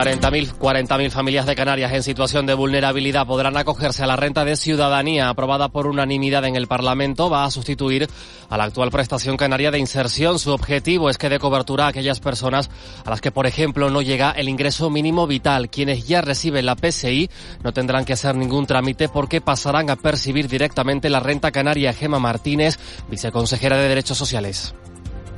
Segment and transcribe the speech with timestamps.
[0.00, 4.56] 40.000 40 familias de Canarias en situación de vulnerabilidad podrán acogerse a la renta de
[4.56, 7.28] ciudadanía aprobada por unanimidad en el Parlamento.
[7.28, 8.08] Va a sustituir
[8.48, 10.38] a la actual prestación canaria de inserción.
[10.38, 12.70] Su objetivo es que dé cobertura a aquellas personas
[13.04, 15.68] a las que, por ejemplo, no llega el ingreso mínimo vital.
[15.68, 17.28] Quienes ya reciben la PSI
[17.62, 21.92] no tendrán que hacer ningún trámite porque pasarán a percibir directamente la renta canaria.
[21.92, 22.78] Gema Martínez,
[23.10, 24.74] viceconsejera de Derechos Sociales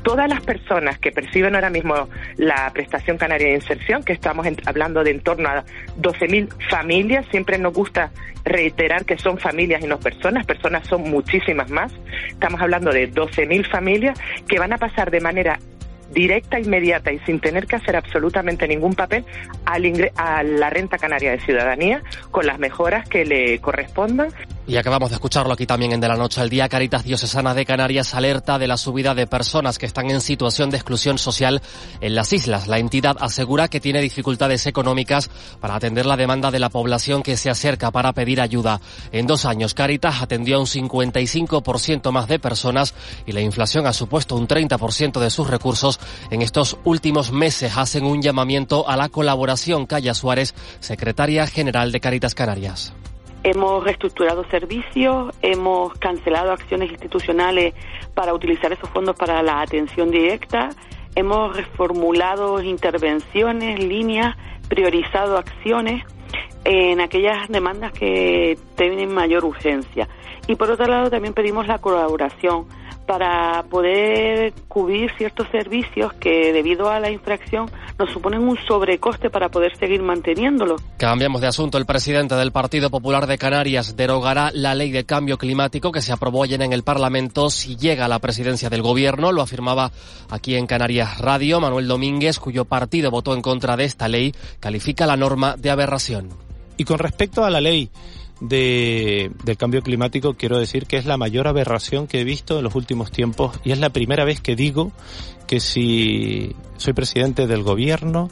[0.02, 5.04] todas las personas que perciben ahora mismo la prestación canaria de inserción, que estamos hablando
[5.04, 5.64] de en torno a
[6.00, 8.10] 12.000 familias, siempre nos gusta
[8.44, 11.92] reiterar que son familias y no personas, personas son muchísimas más,
[12.28, 15.58] estamos hablando de 12.000 familias que van a pasar de manera
[16.12, 19.24] directa, inmediata y sin tener que hacer absolutamente ningún papel
[19.64, 19.82] al
[20.16, 24.28] a la renta canaria de ciudadanía con las mejoras que le correspondan.
[24.64, 26.68] Y acabamos de escucharlo aquí también en De la Noche al Día.
[26.68, 30.76] Caritas Diocesana de Canarias alerta de la subida de personas que están en situación de
[30.76, 31.60] exclusión social
[32.00, 32.68] en las islas.
[32.68, 37.36] La entidad asegura que tiene dificultades económicas para atender la demanda de la población que
[37.36, 38.80] se acerca para pedir ayuda.
[39.10, 42.94] En dos años, Caritas atendió a un 55% más de personas
[43.26, 45.98] y la inflación ha supuesto un 30% de sus recursos.
[46.30, 49.86] En estos últimos meses hacen un llamamiento a la colaboración.
[49.86, 52.92] Calla Suárez, secretaria general de Caritas Canarias.
[53.44, 57.74] Hemos reestructurado servicios, hemos cancelado acciones institucionales
[58.14, 60.70] para utilizar esos fondos para la atención directa,
[61.16, 64.36] hemos reformulado intervenciones, líneas,
[64.68, 66.04] priorizado acciones
[66.64, 70.08] en aquellas demandas que tienen mayor urgencia.
[70.46, 72.66] Y por otro lado también pedimos la colaboración
[73.06, 77.68] para poder cubrir ciertos servicios que debido a la infracción
[78.02, 80.74] nos suponen un sobrecoste para poder seguir manteniéndolo.
[80.96, 81.78] Cambiamos de asunto.
[81.78, 86.12] El presidente del Partido Popular de Canarias derogará la ley de cambio climático que se
[86.12, 89.30] aprobó ayer en el Parlamento si llega a la presidencia del gobierno.
[89.30, 89.92] Lo afirmaba
[90.30, 95.06] aquí en Canarias Radio Manuel Domínguez, cuyo partido votó en contra de esta ley, califica
[95.06, 96.30] la norma de aberración.
[96.76, 97.88] Y con respecto a la ley,
[98.42, 102.64] de, del cambio climático, quiero decir que es la mayor aberración que he visto en
[102.64, 104.90] los últimos tiempos y es la primera vez que digo
[105.46, 108.30] que si soy presidente del gobierno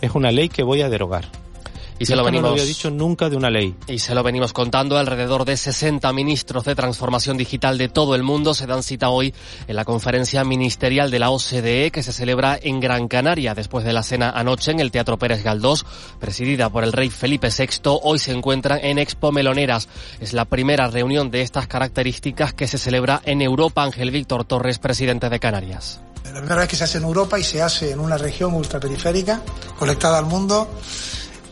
[0.00, 1.30] es una ley que voy a derogar.
[2.00, 3.76] Y se lo venimos, no lo había dicho nunca de una ley.
[3.86, 4.96] Y se lo venimos contando.
[4.96, 9.34] Alrededor de 60 ministros de transformación digital de todo el mundo se dan cita hoy
[9.68, 13.92] en la conferencia ministerial de la OCDE que se celebra en Gran Canaria después de
[13.92, 15.84] la cena anoche en el Teatro Pérez Galdós,
[16.18, 17.98] presidida por el rey Felipe VI.
[18.02, 19.86] Hoy se encuentran en Expo Meloneras.
[20.20, 23.82] Es la primera reunión de estas características que se celebra en Europa.
[23.82, 26.00] Ángel Víctor Torres, presidente de Canarias.
[26.24, 29.42] La primera vez que se hace en Europa y se hace en una región ultraperiférica,
[29.78, 30.66] conectada al mundo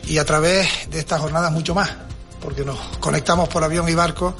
[0.09, 1.89] y a través de estas jornadas mucho más,
[2.41, 4.35] porque nos conectamos por avión y barco,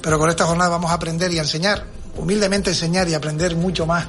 [0.00, 1.84] pero con esta jornada vamos a aprender y a enseñar,
[2.16, 4.06] humildemente enseñar y aprender mucho más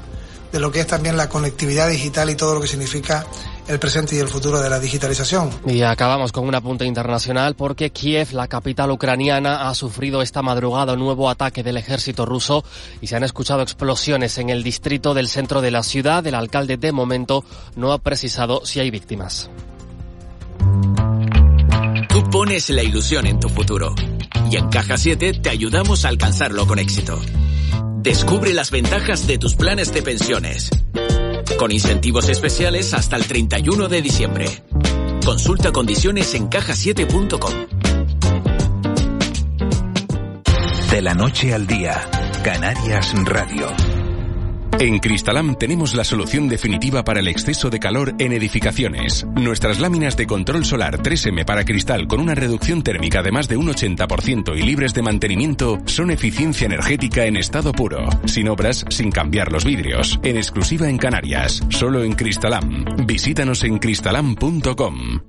[0.51, 3.25] de lo que es también la conectividad digital y todo lo que significa
[3.67, 5.49] el presente y el futuro de la digitalización.
[5.65, 10.93] Y acabamos con un apunte internacional porque Kiev, la capital ucraniana, ha sufrido esta madrugada
[10.93, 12.63] un nuevo ataque del ejército ruso
[13.01, 16.25] y se han escuchado explosiones en el distrito del centro de la ciudad.
[16.25, 17.43] El alcalde de momento
[17.75, 19.49] no ha precisado si hay víctimas.
[22.07, 23.93] Tú pones la ilusión en tu futuro
[24.51, 27.19] y en Caja 7 te ayudamos a alcanzarlo con éxito.
[28.01, 30.69] Descubre las ventajas de tus planes de pensiones.
[31.57, 34.45] Con incentivos especiales hasta el 31 de diciembre.
[35.25, 37.53] Consulta condiciones en cajasiete.com.
[40.91, 42.09] De la noche al día,
[42.43, 43.67] Canarias Radio.
[44.79, 49.25] En Cristalam tenemos la solución definitiva para el exceso de calor en edificaciones.
[49.35, 53.57] Nuestras láminas de control solar 3M para cristal con una reducción térmica de más de
[53.57, 59.11] un 80% y libres de mantenimiento son eficiencia energética en estado puro, sin obras, sin
[59.11, 62.85] cambiar los vidrios, en exclusiva en Canarias, solo en Cristalam.
[63.05, 65.19] Visítanos en cristalam.com.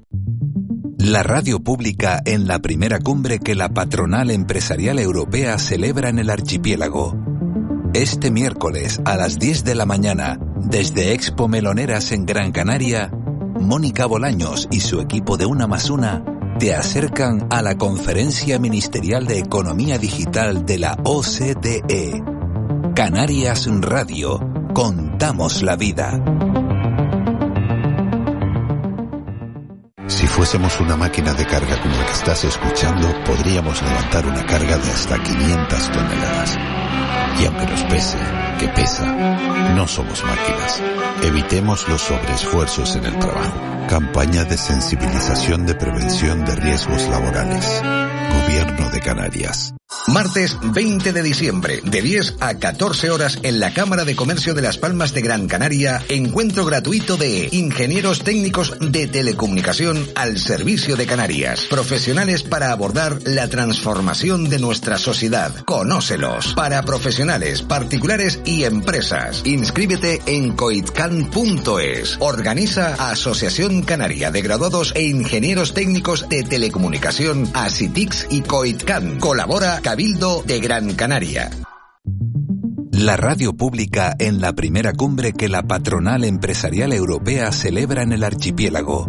[0.98, 6.30] La radio pública en la primera cumbre que la patronal empresarial europea celebra en el
[6.30, 7.29] archipiélago
[7.94, 13.10] este miércoles a las 10 de la mañana, desde Expo Meloneras en Gran Canaria,
[13.60, 16.24] Mónica Bolaños y su equipo de Una más Una
[16.58, 22.22] te acercan a la Conferencia Ministerial de Economía Digital de la OCDE.
[22.94, 24.40] Canarias Radio,
[24.74, 26.22] contamos la vida.
[30.06, 34.76] Si fuésemos una máquina de carga como la que estás escuchando, podríamos levantar una carga
[34.76, 36.58] de hasta 500 toneladas.
[37.38, 38.18] Y aunque nos pese,
[38.58, 39.06] que pesa,
[39.74, 40.82] no somos máquinas.
[41.22, 43.86] Evitemos los sobreesfuerzos en el trabajo.
[43.88, 47.82] Campaña de sensibilización de prevención de riesgos laborales.
[47.82, 49.74] Gobierno de Canarias.
[50.06, 54.62] Martes 20 de diciembre, de 10 a 14 horas en la Cámara de Comercio de
[54.62, 61.06] Las Palmas de Gran Canaria, encuentro gratuito de ingenieros técnicos de telecomunicación al servicio de
[61.06, 65.54] Canarias, profesionales para abordar la transformación de nuestra sociedad.
[65.64, 69.42] Conócelos, para profesionales, particulares y empresas.
[69.44, 72.16] Inscríbete en coitcan.es.
[72.20, 79.18] Organiza Asociación Canaria de Graduados e Ingenieros Técnicos de Telecomunicación, ASITIX y Coitcan.
[79.18, 81.50] Colabora Cabildo de Gran Canaria.
[82.92, 88.22] La radio pública en la primera cumbre que la patronal empresarial europea celebra en el
[88.22, 89.08] archipiélago.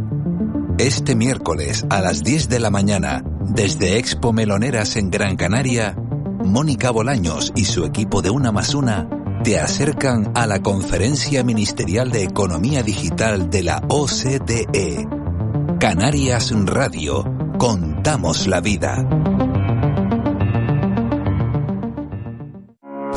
[0.77, 5.97] Este miércoles a las 10 de la mañana, desde Expo Meloneras en Gran Canaria,
[6.45, 9.09] Mónica Bolaños y su equipo de Una más Una
[9.43, 15.07] te acercan a la Conferencia Ministerial de Economía Digital de la OCDE.
[15.79, 17.25] Canarias Radio.
[17.57, 19.05] Contamos la vida.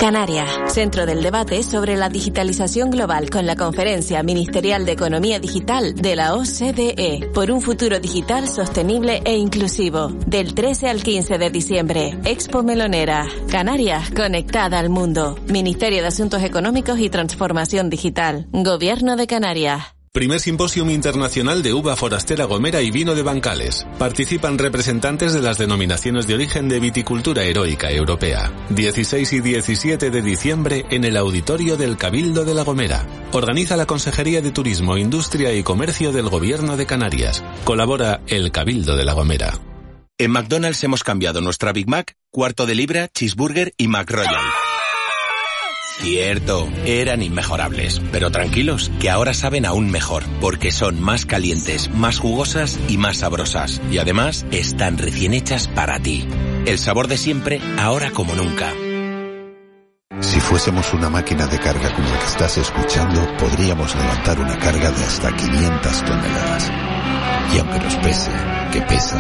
[0.05, 5.95] Canarias, centro del debate sobre la digitalización global con la Conferencia Ministerial de Economía Digital
[5.95, 10.09] de la OCDE por un futuro digital sostenible e inclusivo.
[10.27, 13.27] Del 13 al 15 de diciembre, Expo Melonera.
[13.51, 15.39] Canarias, conectada al mundo.
[15.49, 18.47] Ministerio de Asuntos Económicos y Transformación Digital.
[18.53, 19.94] Gobierno de Canarias.
[20.15, 23.85] Primer Simposium Internacional de Uva Forastera Gomera y Vino de Bancales.
[23.99, 28.53] Participan representantes de las denominaciones de origen de viticultura heroica europea.
[28.71, 33.05] 16 y 17 de diciembre en el auditorio del Cabildo de la Gomera.
[33.33, 37.43] Organiza la Consejería de Turismo, Industria y Comercio del Gobierno de Canarias.
[37.65, 39.59] Colabora el Cabildo de la Gomera.
[40.17, 44.45] En McDonald's hemos cambiado nuestra Big Mac, cuarto de libra, cheeseburger y McRoyal.
[46.01, 52.19] Cierto, eran inmejorables, pero tranquilos, que ahora saben aún mejor, porque son más calientes, más
[52.19, 56.27] jugosas y más sabrosas, y además están recién hechas para ti.
[56.67, 58.73] El sabor de siempre, ahora como nunca.
[60.21, 64.91] Si fuésemos una máquina de carga como la que estás escuchando, podríamos levantar una carga
[64.91, 66.73] de hasta 500 toneladas.
[67.55, 68.31] Y aunque nos pese,
[68.73, 69.19] que pesa,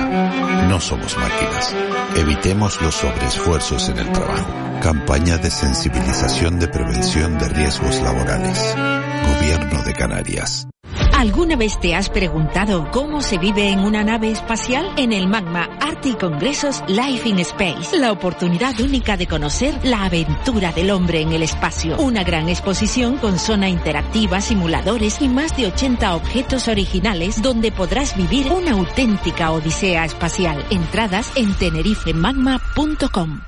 [0.69, 1.75] no somos máquinas.
[2.17, 4.47] Evitemos los sobreesfuerzos en el trabajo.
[4.83, 8.75] Campaña de sensibilización de prevención de riesgos laborales.
[9.27, 10.69] Gobierno de Canarias.
[11.17, 14.93] ¿Alguna vez te has preguntado cómo se vive en una nave espacial?
[14.97, 20.05] En el Magma Arte y Congresos Life in Space, la oportunidad única de conocer la
[20.05, 21.97] aventura del hombre en el espacio.
[21.99, 28.17] Una gran exposición con zona interactiva, simuladores y más de 80 objetos originales donde podrás
[28.17, 30.65] vivir una auténtica odisea espacial.
[30.71, 33.41] Entradas en tenerifemagma.com.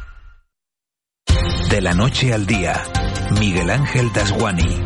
[1.70, 2.84] De la noche al día,
[3.40, 4.85] Miguel Ángel Dasguani.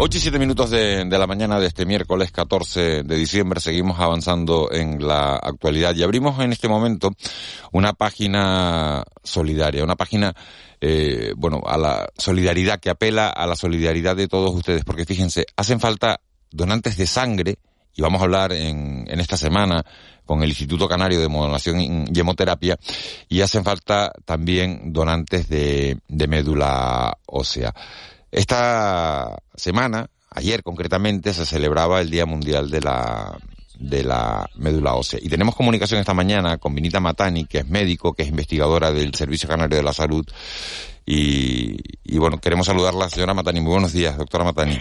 [0.00, 3.98] 8 y 7 minutos de, de, la mañana de este miércoles 14 de diciembre seguimos
[3.98, 7.10] avanzando en la actualidad y abrimos en este momento
[7.72, 10.34] una página solidaria, una página,
[10.80, 15.46] eh, bueno, a la solidaridad que apela a la solidaridad de todos ustedes, porque fíjense,
[15.56, 16.20] hacen falta
[16.52, 17.56] donantes de sangre
[17.96, 19.84] y vamos a hablar en, en esta semana
[20.24, 22.78] con el Instituto Canario de Modulación y Hemoterapia
[23.28, 27.74] y hacen falta también donantes de, de médula ósea.
[28.30, 33.38] Esta semana, ayer concretamente, se celebraba el Día Mundial de la
[33.78, 35.20] de la médula ósea.
[35.22, 39.14] Y tenemos comunicación esta mañana con Vinita Matani, que es médico, que es investigadora del
[39.14, 40.26] Servicio Canario de la Salud.
[41.06, 43.60] Y, y bueno, queremos saludarla, señora Matani.
[43.60, 44.78] Muy buenos días, doctora Matani.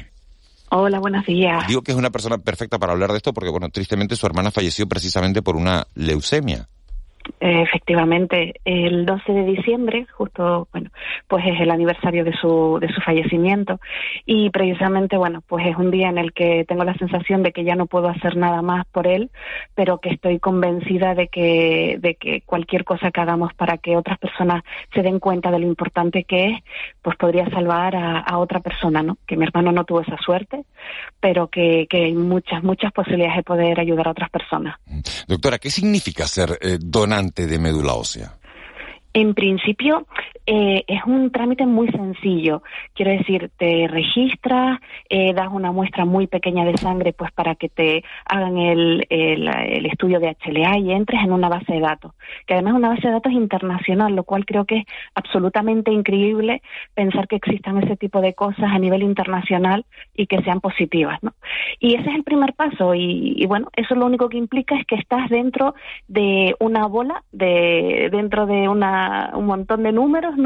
[0.70, 1.66] Hola, buenos días.
[1.68, 4.52] Digo que es una persona perfecta para hablar de esto porque, bueno, tristemente su hermana
[4.52, 6.68] falleció precisamente por una leucemia.
[7.40, 10.90] Efectivamente, el 12 de diciembre, justo, bueno,
[11.28, 13.80] pues es el aniversario de su, de su fallecimiento
[14.26, 17.64] y precisamente, bueno, pues es un día en el que tengo la sensación de que
[17.64, 19.30] ya no puedo hacer nada más por él,
[19.76, 24.18] pero que estoy convencida de que, de que cualquier cosa que hagamos para que otras
[24.18, 26.64] personas se den cuenta de lo importante que es,
[27.02, 29.18] pues podría salvar a, a otra persona, ¿no?
[29.28, 30.64] Que mi hermano no tuvo esa suerte,
[31.20, 34.76] pero que, que hay muchas, muchas posibilidades de poder ayudar a otras personas.
[35.28, 37.17] Doctora, ¿qué significa ser eh, donante
[37.48, 38.34] de médula ósea?
[39.14, 40.06] En principio,
[40.48, 42.64] eh, es un trámite muy sencillo.
[42.96, 47.68] Quiero decir, te registras, eh, das una muestra muy pequeña de sangre pues para que
[47.68, 52.14] te hagan el, el, estudio de HLA y entres en una base de datos,
[52.46, 54.86] que además es una base de datos internacional, lo cual creo que es
[55.16, 56.62] absolutamente increíble
[56.94, 59.86] pensar que existan ese tipo de cosas a nivel internacional
[60.16, 61.22] y que sean positivas.
[61.22, 61.34] ¿no?
[61.80, 64.86] Y ese es el primer paso y, y bueno, eso lo único que implica es
[64.86, 65.76] que estás dentro
[66.08, 70.37] de una bola, de dentro de una, un montón de números,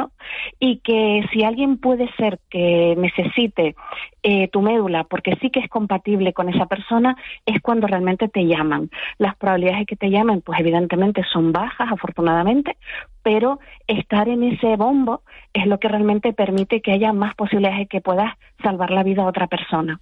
[0.60, 3.75] y que si alguien puede ser que necesite
[4.24, 8.45] eh, tu médula porque sí que es compatible con esa persona, es cuando realmente te
[8.45, 8.89] llaman.
[9.17, 12.77] Las probabilidades de que te llamen, pues evidentemente son bajas, afortunadamente,
[13.24, 15.21] pero estar en ese bombo
[15.53, 18.33] es lo que realmente permite que haya más posibilidades de que puedas
[18.63, 20.00] salvar la vida a otra persona.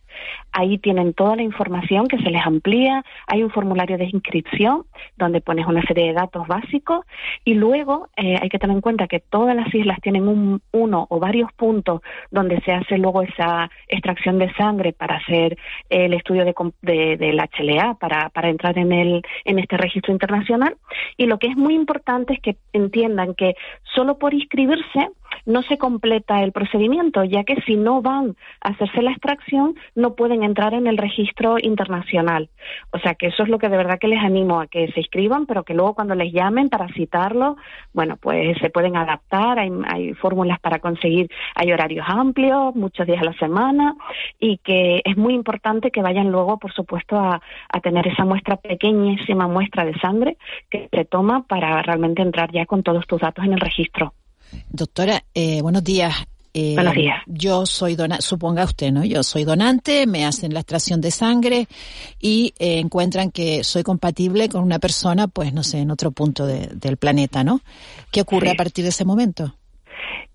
[0.51, 4.86] Ahí tienen toda la información que se les amplía, hay un formulario de inscripción
[5.17, 7.05] donde pones una serie de datos básicos.
[7.43, 11.08] Y luego eh, hay que tener en cuenta que todas las islas tienen un, uno
[11.10, 15.58] o varios puntos donde se hace luego esa extracción de sangre para hacer
[15.89, 20.77] el estudio de, de, del HLA, para, para entrar en, el, en este registro internacional.
[21.17, 23.55] Y lo que es muy importante es que entiendan que
[23.96, 25.10] solo por inscribirse
[25.46, 30.16] no se completa el procedimiento, ya que si no van a hacerse la extracción, no
[30.16, 32.50] pueden entrar en el registro internacional.
[32.92, 35.00] O sea que eso es lo que de verdad que les animo a que se
[35.02, 37.58] inscriban, pero que luego cuando les llamen para citarlo,
[37.94, 43.22] bueno, pues se pueden adaptar, hay, hay fórmulas para conseguir, hay horarios amplios, muchos días
[43.22, 43.96] a la semana,
[44.40, 48.58] y que es muy importante que vayan luego, por supuesto, a, a tener esa muestra,
[48.58, 50.38] pequeñísima muestra de sangre
[50.70, 54.13] que se toma para realmente entrar ya con todos tus datos en el registro.
[54.69, 56.13] Doctora, eh, buenos días.
[56.53, 57.22] Eh, buenos días.
[57.25, 59.03] Yo soy donante, suponga usted, ¿no?
[59.03, 61.67] Yo soy donante, me hacen la extracción de sangre
[62.19, 66.45] y eh, encuentran que soy compatible con una persona, pues no sé, en otro punto
[66.45, 67.62] del planeta, ¿no?
[68.12, 69.55] ¿Qué ocurre a partir de ese momento?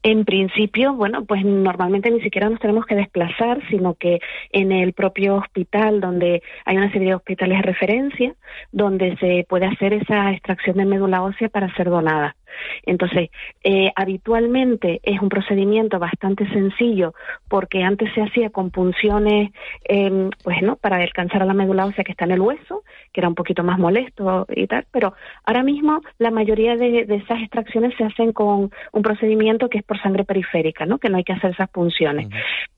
[0.03, 4.21] En principio, bueno, pues normalmente ni siquiera nos tenemos que desplazar, sino que
[4.53, 8.35] en el propio hospital, donde hay una serie de hospitales de referencia,
[8.71, 12.37] donde se puede hacer esa extracción de médula ósea para ser donada.
[12.85, 13.31] Entonces,
[13.63, 17.15] eh, habitualmente es un procedimiento bastante sencillo
[17.49, 19.51] porque antes se hacía con punciones,
[19.89, 23.21] eh, pues no, para alcanzar a la médula ósea que está en el hueso, que
[23.21, 25.15] era un poquito más molesto y tal, pero
[25.45, 29.85] ahora mismo la mayoría de, de esas extracciones se hacen con un procedimiento que es
[29.85, 30.99] por sangre periférica, ¿no?
[30.99, 32.29] Que no hay que hacer esas punciones.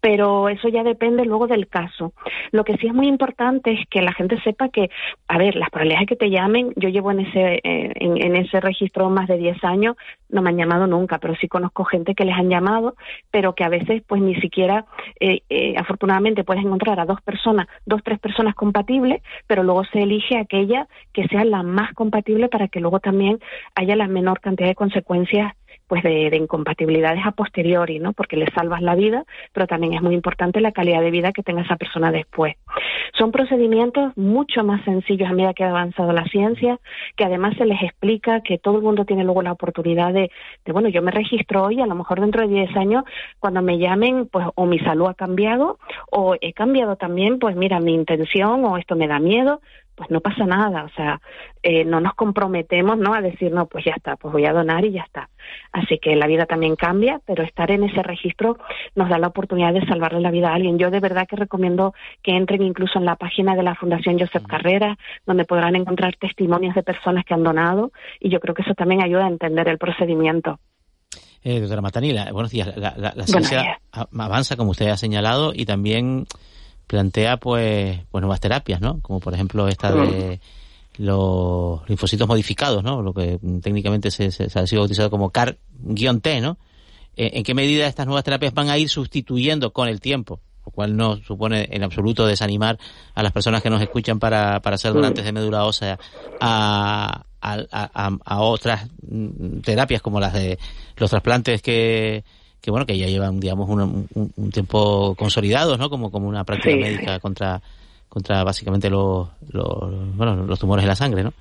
[0.00, 2.12] Pero eso ya depende luego del caso.
[2.52, 4.90] Lo que sí es muy importante es que la gente sepa que,
[5.28, 8.36] a ver, las probabilidades de que te llamen, yo llevo en ese, eh, en, en
[8.36, 9.96] ese registro más de 10 años,
[10.28, 12.94] no me han llamado nunca, pero sí conozco gente que les han llamado,
[13.30, 14.86] pero que a veces pues ni siquiera,
[15.18, 20.02] eh, eh, afortunadamente puedes encontrar a dos personas, dos, tres personas compatibles, pero luego se
[20.02, 23.40] elige aquella que sea la más compatible para que luego también
[23.74, 25.54] haya la menor cantidad de consecuencias
[25.90, 28.12] pues de, incompatibilidades a posteriori, ¿no?
[28.12, 31.42] Porque le salvas la vida, pero también es muy importante la calidad de vida que
[31.42, 32.54] tenga esa persona después.
[33.18, 36.78] Son procedimientos mucho más sencillos a medida que ha avanzado la ciencia,
[37.16, 40.30] que además se les explica que todo el mundo tiene luego la oportunidad de,
[40.64, 43.02] de bueno, yo me registro hoy, a lo mejor dentro de 10 años,
[43.40, 45.80] cuando me llamen, pues o mi salud ha cambiado,
[46.12, 49.60] o he cambiado también, pues mira, mi intención, o esto me da miedo,
[50.00, 51.20] pues no pasa nada, o sea,
[51.62, 53.12] eh, no nos comprometemos, ¿no?
[53.12, 55.28] A decir, no, pues ya está, pues voy a donar y ya está.
[55.72, 58.56] Así que la vida también cambia, pero estar en ese registro
[58.94, 60.78] nos da la oportunidad de salvarle la vida a alguien.
[60.78, 61.92] Yo de verdad que recomiendo
[62.22, 66.74] que entren incluso en la página de la Fundación Joseph Carrera, donde podrán encontrar testimonios
[66.74, 69.76] de personas que han donado y yo creo que eso también ayuda a entender el
[69.76, 70.60] procedimiento.
[71.42, 72.74] Eh, doctora Matanila, buenos días.
[72.74, 76.24] La, la, ciencia avanza, como usted ha señalado, y también
[76.90, 78.98] plantea pues, pues nuevas terapias, ¿no?
[79.00, 80.40] Como por ejemplo esta de
[80.98, 83.00] los linfocitos modificados, ¿no?
[83.00, 86.58] Lo que técnicamente se, ha sido bautizado como CAR-T, ¿no?
[87.16, 90.72] eh, en qué medida estas nuevas terapias van a ir sustituyendo con el tiempo, lo
[90.72, 92.76] cual no supone en absoluto desanimar
[93.14, 95.96] a las personas que nos escuchan para, para ser donantes de médula ósea
[96.40, 100.58] a, a, otras mm, terapias como las de
[100.96, 102.24] los trasplantes que,
[102.60, 106.76] que bueno que ya llevan digamos un, un, tiempo consolidados no como como una práctica
[106.76, 107.60] médica contra
[108.08, 111.32] contra básicamente los, los bueno los tumores de la sangre no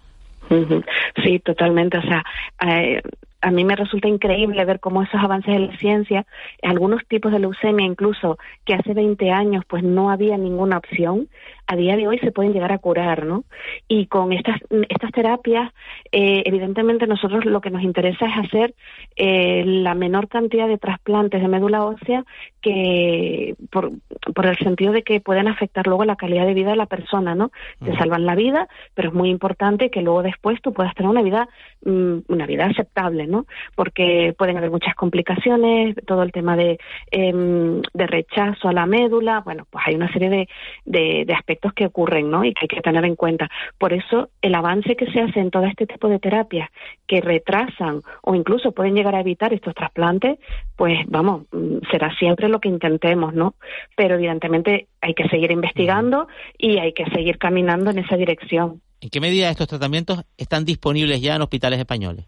[1.23, 1.97] Sí, totalmente.
[1.97, 2.23] O sea,
[2.67, 3.01] eh,
[3.41, 6.25] a mí me resulta increíble ver cómo esos avances de la ciencia,
[6.61, 11.27] algunos tipos de leucemia incluso que hace 20 años pues no había ninguna opción,
[11.69, 13.43] a día de hoy se pueden llegar a curar, ¿no?
[13.87, 14.59] Y con estas,
[14.89, 15.71] estas terapias,
[16.11, 18.73] eh, evidentemente nosotros lo que nos interesa es hacer
[19.15, 22.25] eh, la menor cantidad de trasplantes de médula ósea
[22.59, 23.91] que, por,
[24.33, 27.35] por el sentido de que pueden afectar luego la calidad de vida de la persona,
[27.35, 27.51] ¿no?
[27.85, 31.21] Te salvan la vida, pero es muy importante que luego después tú puedas tener una
[31.21, 31.49] vida,
[31.85, 33.45] mm, una vida aceptable, ¿no?
[33.75, 36.79] Porque pueden haber muchas complicaciones, todo el tema de,
[37.11, 40.49] em, de rechazo a la médula, bueno, pues hay una serie de,
[40.85, 42.43] de, de aspectos que ocurren ¿no?
[42.43, 43.49] y que hay que tener en cuenta.
[43.77, 46.69] Por eso, el avance que se hace en todo este tipo de terapias
[47.07, 50.39] que retrasan o incluso pueden llegar a evitar estos trasplantes,
[50.75, 53.55] pues vamos, mm, será siempre lo que intentemos, ¿no?
[53.95, 58.81] Pero evidentemente hay que seguir investigando y hay que seguir caminando en esa dirección.
[59.01, 62.25] ¿En qué medida estos tratamientos están disponibles ya en hospitales españoles?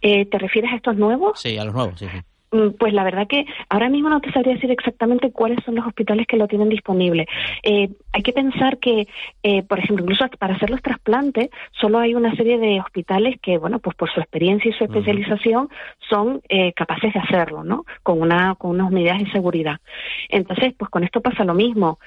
[0.00, 1.40] Eh, ¿Te refieres a estos nuevos?
[1.40, 2.06] Sí, a los nuevos, sí.
[2.08, 2.18] sí.
[2.52, 5.86] Mm, pues la verdad que ahora mismo no te sabría decir exactamente cuáles son los
[5.86, 7.26] hospitales que lo tienen disponible.
[7.62, 9.08] Eh, hay que pensar que,
[9.42, 11.48] eh, por ejemplo, incluso para hacer los trasplantes,
[11.80, 15.70] solo hay una serie de hospitales que, bueno, pues por su experiencia y su especialización
[16.10, 17.86] son eh, capaces de hacerlo, ¿no?
[18.02, 19.78] Con, una, con unas medidas de seguridad.
[20.28, 21.98] Entonces, pues con esto pasa lo mismo.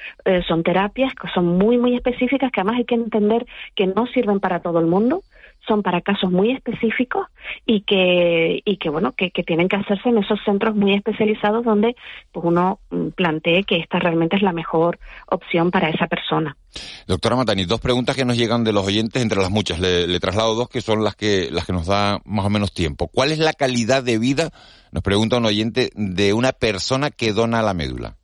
[0.47, 4.39] son terapias que son muy, muy específicas que además hay que entender que no sirven
[4.39, 5.21] para todo el mundo
[5.67, 7.27] son para casos muy específicos
[7.65, 11.63] y que, y que bueno, que, que, tienen que hacerse en esos centros muy especializados
[11.63, 11.95] donde
[12.31, 16.55] pues uno mm, plantee que esta realmente es la mejor opción para esa persona.
[17.07, 19.79] Doctora Matani, dos preguntas que nos llegan de los oyentes, entre las muchas.
[19.79, 22.73] Le, le, traslado dos que son las que, las que nos da más o menos
[22.73, 23.07] tiempo.
[23.07, 24.49] ¿Cuál es la calidad de vida,
[24.91, 28.15] nos pregunta un oyente, de una persona que dona la médula?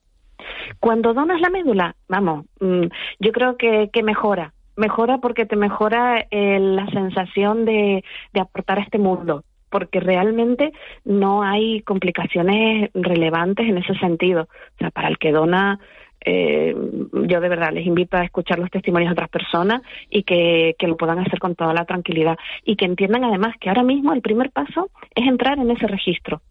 [0.79, 2.85] Cuando donas la médula, vamos, mm,
[3.19, 8.03] yo creo que, que mejora mejora porque te mejora eh, la sensación de,
[8.33, 10.73] de aportar a este mundo porque realmente
[11.05, 14.43] no hay complicaciones relevantes en ese sentido.
[14.43, 15.79] O sea, para el que dona
[16.23, 20.75] eh, yo de verdad les invito a escuchar los testimonios de otras personas y que,
[20.81, 24.21] lo puedan hacer con toda la tranquilidad y que entiendan además que ahora mismo el
[24.21, 26.41] primer paso es entrar en ese registro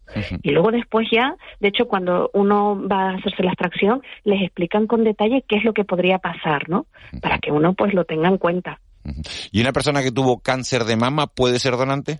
[0.41, 4.87] y luego después ya, de hecho cuando uno va a hacerse la extracción les explican
[4.87, 6.87] con detalle qué es lo que podría pasar, ¿no?
[7.21, 8.79] Para que uno pues lo tenga en cuenta.
[9.51, 12.19] ¿Y una persona que tuvo cáncer de mama puede ser donante?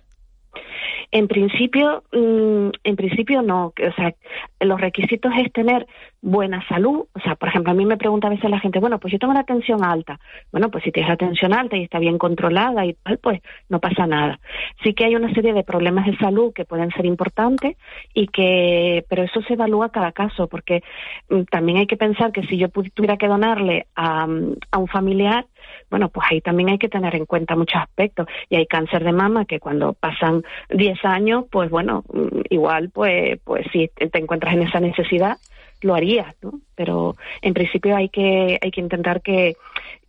[1.10, 3.66] En principio, mm, en principio no.
[3.66, 4.14] O sea,
[4.60, 5.86] los requisitos es tener
[6.22, 7.06] buena salud.
[7.12, 9.18] O sea, por ejemplo, a mí me pregunta a veces la gente, bueno, pues yo
[9.18, 10.20] tengo la tensión alta.
[10.52, 13.80] Bueno, pues si tienes la tensión alta y está bien controlada y tal, pues no
[13.80, 14.38] pasa nada.
[14.82, 17.76] Sí que hay una serie de problemas de salud que pueden ser importantes
[18.14, 20.82] y que, pero eso se evalúa cada caso, porque
[21.28, 24.26] mm, también hay que pensar que si yo tuviera que donarle a,
[24.70, 25.46] a un familiar,
[25.90, 28.28] bueno, pues ahí también hay que tener en cuenta muchos aspectos.
[28.48, 33.40] Y hay cáncer de mama que cuando pasan 10 años, pues bueno, mm, igual, pues,
[33.42, 35.38] pues si te encuentras en esa necesidad,
[35.82, 36.60] lo harías, ¿no?
[36.74, 39.56] Pero en principio hay que, hay que intentar que,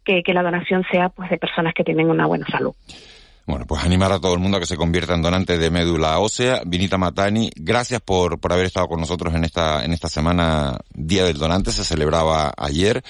[0.03, 2.73] que, que la donación sea pues de personas que tienen una buena salud.
[3.45, 6.17] Bueno, pues animar a todo el mundo a que se convierta en donante de médula
[6.19, 6.61] ósea.
[6.65, 11.25] Vinita Matani, gracias por, por haber estado con nosotros en esta, en esta semana Día
[11.25, 13.03] del Donante, se celebraba ayer.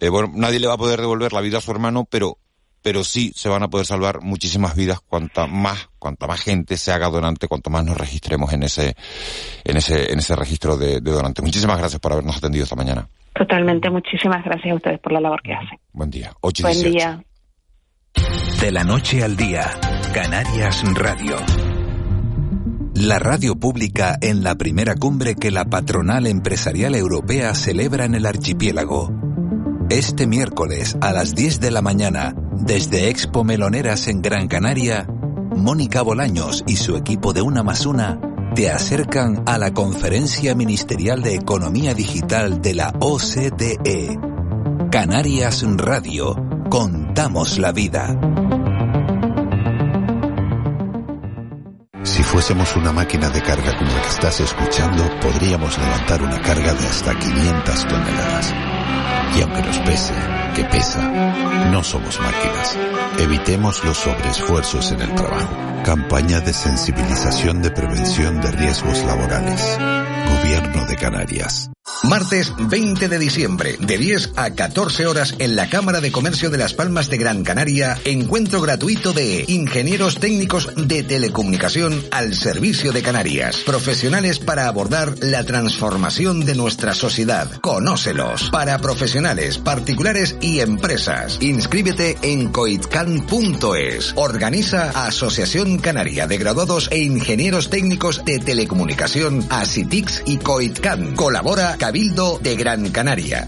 [0.00, 2.36] Eh, bueno, nadie le va a poder devolver la vida a su hermano, pero,
[2.82, 6.92] pero sí se van a poder salvar muchísimas vidas cuanta más, cuanta más gente se
[6.92, 8.96] haga donante, cuanto más nos registremos en ese,
[9.64, 11.44] en ese, en ese registro de, de donantes.
[11.44, 13.08] Muchísimas gracias por habernos atendido esta mañana.
[13.34, 15.78] Totalmente, muchísimas gracias a ustedes por la labor que hacen.
[15.92, 16.32] Buen día.
[16.40, 17.22] Buen día.
[18.60, 19.70] De la noche al día,
[20.12, 21.36] Canarias Radio.
[22.94, 28.26] La radio pública en la primera cumbre que la patronal empresarial europea celebra en el
[28.26, 29.10] archipiélago.
[29.88, 35.06] Este miércoles a las 10 de la mañana, desde Expo Meloneras en Gran Canaria,
[35.56, 38.20] Mónica Bolaños y su equipo de Una más Una
[38.54, 44.18] te acercan a la Conferencia Ministerial de Economía Digital de la OCDE.
[44.90, 46.36] Canarias Radio
[46.68, 48.16] Contamos la vida.
[52.30, 56.86] Fuésemos una máquina de carga como la que estás escuchando, podríamos levantar una carga de
[56.86, 58.54] hasta 500 toneladas.
[59.36, 60.14] Y aunque nos pese,
[60.54, 61.02] que pesa,
[61.72, 62.78] no somos máquinas.
[63.18, 65.56] Evitemos los sobreesfuerzos en el trabajo.
[65.84, 69.78] Campaña de sensibilización de prevención de riesgos laborales.
[70.28, 71.70] Gobierno de Canarias.
[72.02, 76.56] Martes 20 de diciembre, de 10 a 14 horas en la Cámara de Comercio de
[76.56, 83.02] Las Palmas de Gran Canaria, encuentro gratuito de ingenieros técnicos de telecomunicación al servicio de
[83.02, 87.60] Canarias, profesionales para abordar la transformación de nuestra sociedad.
[87.60, 88.50] Conócelos.
[88.50, 91.38] Para profesionales, particulares y empresas.
[91.40, 94.14] Inscríbete en coitcan.es.
[94.16, 101.14] Organiza Asociación Canaria de Graduados e Ingenieros Técnicos de Telecomunicación, ASITIX y Coitcan.
[101.14, 103.46] Colabora Cabildo de Gran Canaria.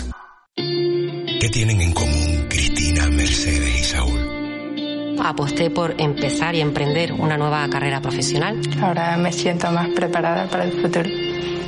[0.56, 5.18] ¿Qué tienen en común Cristina, Mercedes y Saúl?
[5.22, 8.58] Aposté por empezar y emprender una nueva carrera profesional.
[8.80, 11.10] Ahora me siento más preparada para el futuro.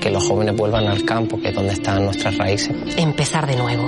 [0.01, 2.75] Que los jóvenes vuelvan al campo, que es donde están nuestras raíces.
[2.97, 3.87] Empezar de nuevo.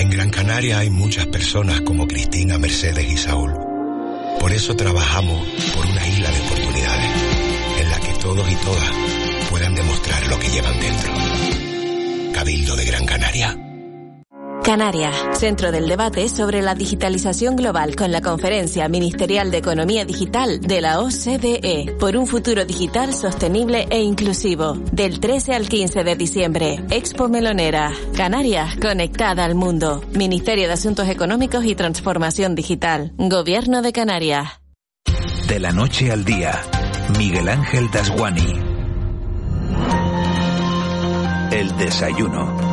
[0.00, 3.54] En Gran Canaria hay muchas personas como Cristina, Mercedes y Saúl.
[4.40, 7.10] Por eso trabajamos por una isla de oportunidades
[7.80, 8.90] en la que todos y todas
[9.50, 11.71] puedan demostrar lo que llevan dentro.
[12.32, 13.56] Cabildo de Gran Canaria.
[14.64, 20.60] Canarias, centro del debate sobre la digitalización global con la Conferencia Ministerial de Economía Digital
[20.60, 24.74] de la OCDE por un futuro digital sostenible e inclusivo.
[24.92, 27.92] Del 13 al 15 de diciembre, Expo Melonera.
[28.16, 30.02] Canarias, conectada al mundo.
[30.12, 33.12] Ministerio de Asuntos Económicos y Transformación Digital.
[33.18, 34.60] Gobierno de Canarias.
[35.48, 36.62] De la noche al día,
[37.18, 38.71] Miguel Ángel Dasguani.
[41.52, 42.71] El desayuno.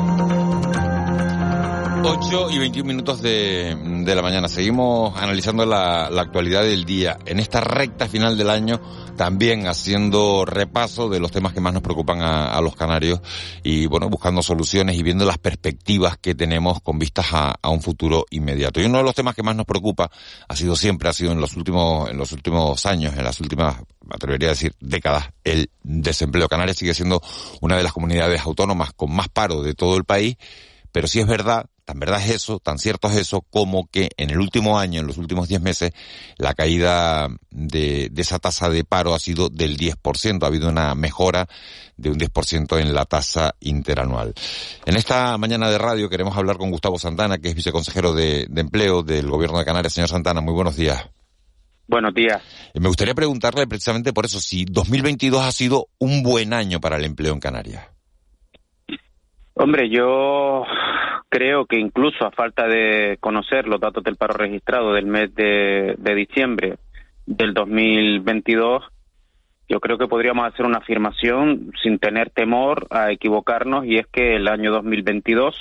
[2.01, 4.47] 8 y 21 minutos de, de la mañana.
[4.47, 7.17] Seguimos analizando la, la, actualidad del día.
[7.25, 8.79] En esta recta final del año,
[9.17, 13.19] también haciendo repaso de los temas que más nos preocupan a, a los canarios
[13.63, 17.81] y, bueno, buscando soluciones y viendo las perspectivas que tenemos con vistas a, a, un
[17.81, 18.79] futuro inmediato.
[18.79, 20.09] Y uno de los temas que más nos preocupa
[20.47, 23.77] ha sido siempre, ha sido en los últimos, en los últimos años, en las últimas,
[24.05, 26.47] me atrevería a decir, décadas, el desempleo.
[26.47, 27.21] Canarias sigue siendo
[27.59, 30.37] una de las comunidades autónomas con más paro de todo el país,
[30.93, 34.29] pero sí es verdad Tan verdad es eso, tan cierto es eso, como que en
[34.29, 35.91] el último año, en los últimos 10 meses,
[36.37, 40.43] la caída de, de, esa tasa de paro ha sido del 10%.
[40.43, 41.47] Ha habido una mejora
[41.97, 44.35] de un 10% en la tasa interanual.
[44.85, 48.61] En esta mañana de radio queremos hablar con Gustavo Santana, que es viceconsejero de, de
[48.61, 49.93] Empleo del Gobierno de Canarias.
[49.93, 51.09] Señor Santana, muy buenos días.
[51.87, 52.39] Buenos días.
[52.75, 57.05] Me gustaría preguntarle precisamente por eso, si 2022 ha sido un buen año para el
[57.05, 57.89] empleo en Canarias.
[59.55, 60.63] Hombre, yo
[61.29, 65.95] creo que incluso a falta de conocer los datos del paro registrado del mes de,
[66.15, 66.77] diciembre
[67.25, 68.83] del 2022,
[69.69, 74.35] yo creo que podríamos hacer una afirmación sin tener temor a equivocarnos y es que
[74.35, 75.55] el año 2022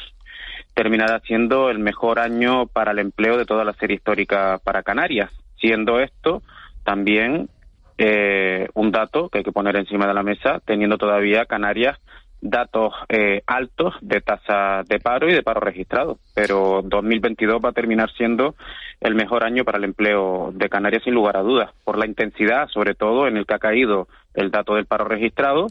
[0.74, 5.30] terminará siendo el mejor año para el empleo de toda la serie histórica para Canarias,
[5.60, 6.42] siendo esto
[6.84, 7.50] también
[7.98, 11.98] eh, un dato que hay que poner encima de la mesa, teniendo todavía Canarias
[12.40, 17.72] datos eh, altos de tasa de paro y de paro registrado, pero 2022 va a
[17.72, 18.54] terminar siendo
[19.00, 22.68] el mejor año para el empleo de Canarias sin lugar a dudas, por la intensidad,
[22.68, 25.68] sobre todo en el que ha caído el dato del paro registrado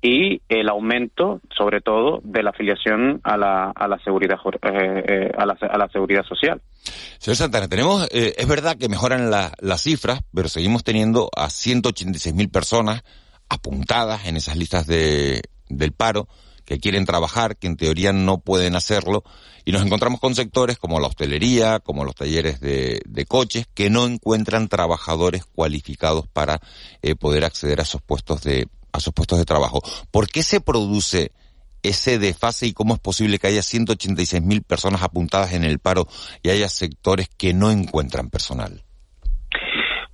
[0.00, 5.32] y el aumento, sobre todo, de la afiliación a la, a la seguridad eh, eh,
[5.36, 6.60] a, la, a la seguridad social.
[7.18, 11.46] Señor Santana, tenemos, eh, es verdad que mejoran la, las cifras, pero seguimos teniendo a
[11.46, 13.02] 186.000 personas
[13.48, 16.28] apuntadas en esas listas de del paro,
[16.64, 19.24] que quieren trabajar, que en teoría no pueden hacerlo,
[19.64, 23.90] y nos encontramos con sectores como la hostelería, como los talleres de, de coches, que
[23.90, 26.60] no encuentran trabajadores cualificados para
[27.02, 29.82] eh, poder acceder a esos puestos de a esos puestos de trabajo.
[30.10, 31.32] ¿Por qué se produce
[31.82, 36.08] ese desfase y cómo es posible que haya 186 mil personas apuntadas en el paro
[36.42, 38.84] y haya sectores que no encuentran personal?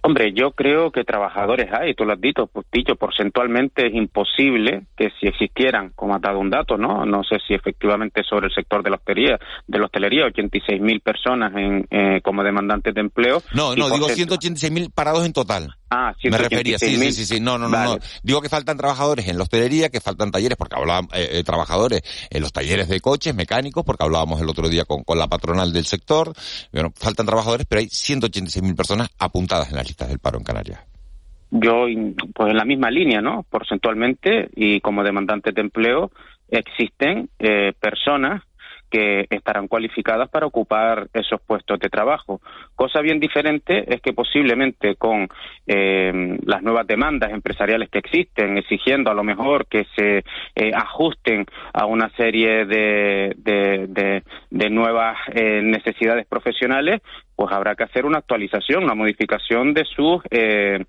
[0.07, 4.85] Hombre, yo creo que trabajadores hay, tú lo has dicho, pues, dicho, porcentualmente es imposible
[4.99, 7.07] que si existieran, como ha dado un dato, ¿no?
[7.07, 11.01] No sé si efectivamente sobre el sector de la hostelería, de la hostelería, 86 mil
[11.01, 13.43] personas en, eh, como demandantes de empleo.
[13.55, 15.75] No, no, digo 186 mil parados en total.
[15.97, 17.95] Ah, Me refería, sí, sí, sí, sí, no, no, vale.
[17.95, 17.99] no.
[18.25, 22.03] Digo que faltan trabajadores en la hostelería, que faltan talleres, porque hablaban, eh, eh, trabajadores
[22.31, 25.73] en los talleres de coches, mecánicos, porque hablábamos el otro día con, con la patronal
[25.73, 26.33] del sector.
[26.73, 30.45] Bueno, faltan trabajadores, pero hay 186 mil personas apuntadas en las listas del paro en
[30.45, 30.81] Canarias.
[31.53, 31.87] Yo,
[32.35, 33.45] pues en la misma línea, ¿no?
[33.49, 36.11] Porcentualmente y como demandantes de empleo
[36.49, 38.43] existen eh, personas
[38.95, 42.41] que estarán cualificadas para ocupar esos puestos de trabajo.
[42.77, 45.27] Cosa bien diferente es que posiblemente con
[45.67, 50.19] eh, las nuevas demandas empresariales que existen, exigiendo a lo mejor que se
[50.55, 57.01] eh, ajusten a una serie de, de, nuevas eh, necesidades profesionales,
[57.35, 60.85] pues habrá que hacer una actualización, una modificación de sus eh,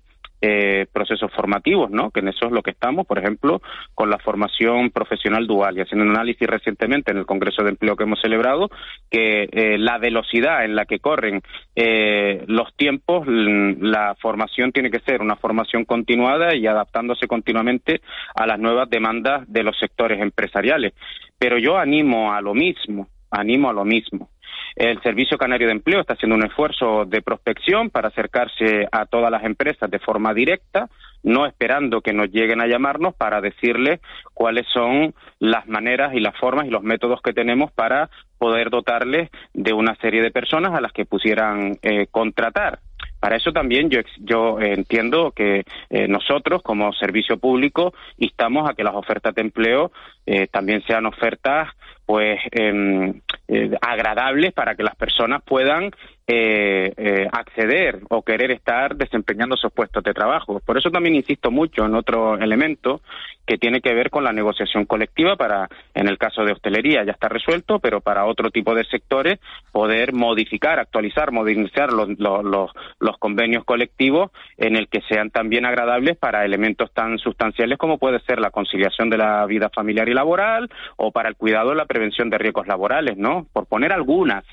[0.92, 2.10] procesos formativos, ¿no?
[2.10, 3.60] Que en eso es lo que estamos, por ejemplo,
[3.94, 7.96] con la formación profesional dual y haciendo un análisis recientemente en el Congreso de Empleo
[7.96, 8.68] que hemos celebrado
[9.10, 11.42] que eh, la velocidad en la que corren
[11.74, 18.00] eh, los tiempos, la formación tiene que ser una formación continuada y adaptándose continuamente
[18.34, 20.94] a las nuevas demandas de los sectores empresariales.
[21.38, 24.30] Pero yo animo a lo mismo, animo a lo mismo.
[24.74, 29.30] El Servicio Canario de Empleo está haciendo un esfuerzo de prospección para acercarse a todas
[29.30, 30.88] las empresas de forma directa,
[31.22, 34.00] no esperando que nos lleguen a llamarnos para decirles
[34.34, 39.30] cuáles son las maneras y las formas y los métodos que tenemos para poder dotarles
[39.54, 42.80] de una serie de personas a las que pusieran eh, contratar.
[43.20, 48.84] Para eso también yo, yo entiendo que eh, nosotros, como servicio público, instamos a que
[48.84, 49.90] las ofertas de empleo
[50.26, 51.70] eh, también sean ofertas
[52.06, 55.90] pues em, eh, agradables para que las personas puedan
[56.28, 60.58] eh, eh, acceder o querer estar desempeñando esos puestos de trabajo.
[60.58, 63.00] Por eso también insisto mucho en otro elemento
[63.46, 67.12] que tiene que ver con la negociación colectiva para, en el caso de hostelería ya
[67.12, 69.38] está resuelto, pero para otro tipo de sectores
[69.70, 76.44] poder modificar, actualizar, modernizar los, los, convenios colectivos en el que sean también agradables para
[76.44, 81.12] elementos tan sustanciales como puede ser la conciliación de la vida familiar y laboral o
[81.12, 83.46] para el cuidado y la prevención de riesgos laborales, ¿no?
[83.52, 84.44] Por poner algunas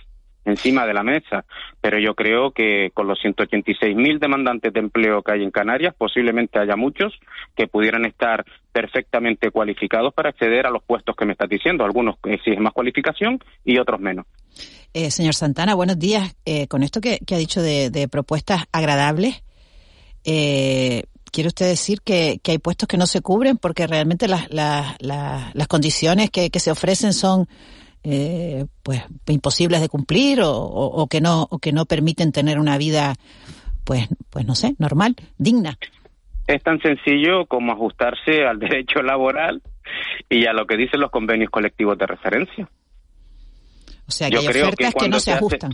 [0.46, 1.46] encima de la mesa.
[1.82, 6.60] Pero yo creo que con los 186.000 demandantes de empleo que hay en Canarias, posiblemente
[6.60, 7.14] haya muchos
[7.56, 11.84] que pudieran estar perfectamente cualificados para acceder a los puestos que me estás diciendo.
[11.84, 14.26] Algunos exigen más cualificación y otros menos.
[14.94, 16.36] Eh, señor Santana, buenos días.
[16.46, 19.44] Eh, con esto que, ha dicho de, propuestas agradables,
[20.24, 25.68] eh, ¿quiere usted decir que, hay puestos que no se cubren porque realmente las, las,
[25.68, 27.48] condiciones que se ofrecen son
[28.04, 33.16] eh, pues imposibles de cumplir o, que no o que no permiten tener una vida
[33.84, 35.78] pues pues no sé normal digna.
[36.48, 39.62] Es tan sencillo como ajustarse al derecho laboral
[40.30, 42.70] y a lo que dicen los convenios colectivos de referencia.
[44.08, 45.74] O sea que hay ofertas que, no se, ajustan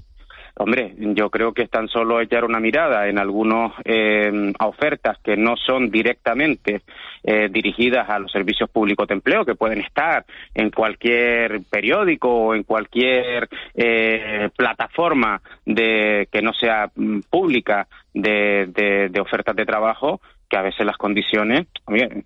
[0.61, 5.37] Hombre, yo creo que es tan solo echar una mirada en algunas eh, ofertas que
[5.37, 6.81] no son directamente
[7.23, 12.55] eh, dirigidas a los servicios públicos de empleo, que pueden estar en cualquier periódico o
[12.55, 19.65] en cualquier eh, plataforma de que no sea mm, pública de, de, de ofertas de
[19.65, 20.19] trabajo,
[20.49, 21.67] que a veces las condiciones,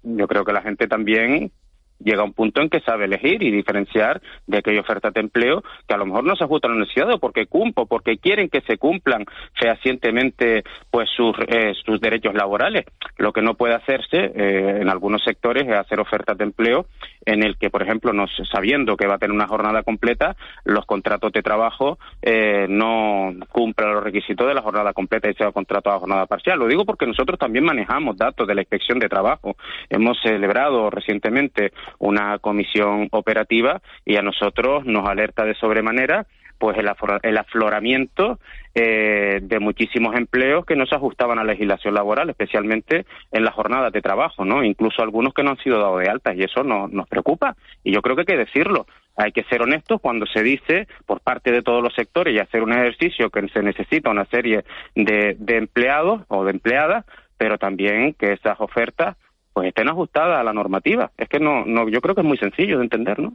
[0.01, 1.51] yo creo que la gente también
[1.99, 5.93] llega un punto en que sabe elegir y diferenciar de aquella oferta de empleo que
[5.93, 8.62] a lo mejor no se ajusta a la necesidad o porque cumplo, porque quieren que
[8.62, 9.25] se cumplan
[9.60, 12.86] fehacientemente pues sus, eh, sus derechos laborales.
[13.17, 16.86] Lo que no puede hacerse eh, en algunos sectores es hacer ofertas de empleo
[17.25, 20.86] en el que, por ejemplo, no sabiendo que va a tener una jornada completa, los
[20.86, 25.91] contratos de trabajo eh, no cumplan los requisitos de la jornada completa y sea contrato
[25.91, 26.59] a jornada parcial.
[26.59, 29.55] Lo digo porque nosotros también manejamos datos de la inspección de trabajo.
[29.89, 36.25] Hemos celebrado recientemente una comisión operativa y a nosotros nos alerta de sobremanera
[36.57, 38.39] pues el, afloramiento
[38.73, 43.53] eh, de muchísimos empleos que no se ajustaban a la legislación laboral, especialmente en las
[43.53, 44.63] jornadas de trabajo, ¿no?
[44.63, 47.55] Incluso algunos que no han sido dados de altas y eso nos preocupa.
[47.83, 48.85] Y yo creo que hay que decirlo.
[49.15, 52.63] Hay que ser honestos cuando se dice por parte de todos los sectores y hacer
[52.63, 54.63] un ejercicio que se necesita una serie
[54.95, 57.05] de, de empleados o de empleadas,
[57.37, 59.17] pero también que esas ofertas
[59.53, 61.11] pues estén ajustadas a la normativa.
[61.17, 63.33] Es que no, no, yo creo que es muy sencillo de entender, ¿no?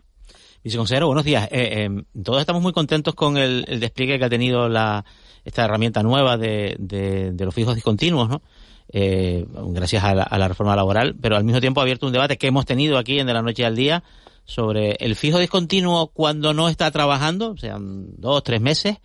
[0.64, 1.48] Viceconsejero, buenos días.
[1.52, 5.04] Eh, eh, todos estamos muy contentos con el, despliegue que ha tenido la,
[5.44, 8.42] esta herramienta nueva de, de, los fijos discontinuos, ¿no?
[8.90, 12.46] Eh, gracias a la, reforma laboral, pero al mismo tiempo ha abierto un debate que
[12.46, 14.02] hemos tenido aquí en De la Noche al Día
[14.44, 18.96] sobre el fijo discontinuo cuando no está trabajando, o sea, dos, tres meses,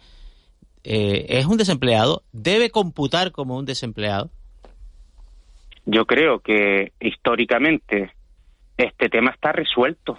[0.86, 4.32] es un desempleado, debe computar como un desempleado.
[5.86, 8.14] Yo creo que históricamente
[8.78, 10.18] este tema está resuelto.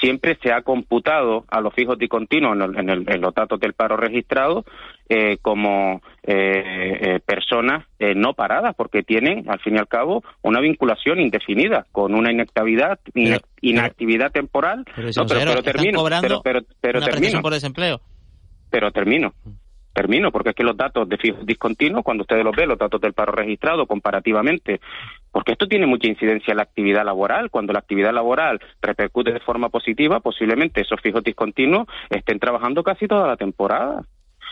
[0.00, 4.64] Siempre se ha computado a los fijos discontinuos en, en, los datos del paro registrado
[5.08, 7.84] eh, como eh, eh, personas
[8.16, 12.98] no paradas, porque tienen, al fin y al cabo, una vinculación indefinida con una inactividad,
[13.60, 14.84] inactividad temporal.
[14.94, 16.04] Pero, no, pero, termino.
[16.20, 16.42] pero,
[16.80, 17.40] pero, termino.
[17.40, 18.00] por desempleo.
[18.70, 19.32] Pero termino
[19.96, 23.00] termino, porque es que los datos de fijos discontinuos, cuando ustedes los ven, los datos
[23.00, 24.78] del paro registrado comparativamente,
[25.32, 29.40] porque esto tiene mucha incidencia en la actividad laboral, cuando la actividad laboral repercute de
[29.40, 34.02] forma positiva, posiblemente esos fijos discontinuos estén trabajando casi toda la temporada.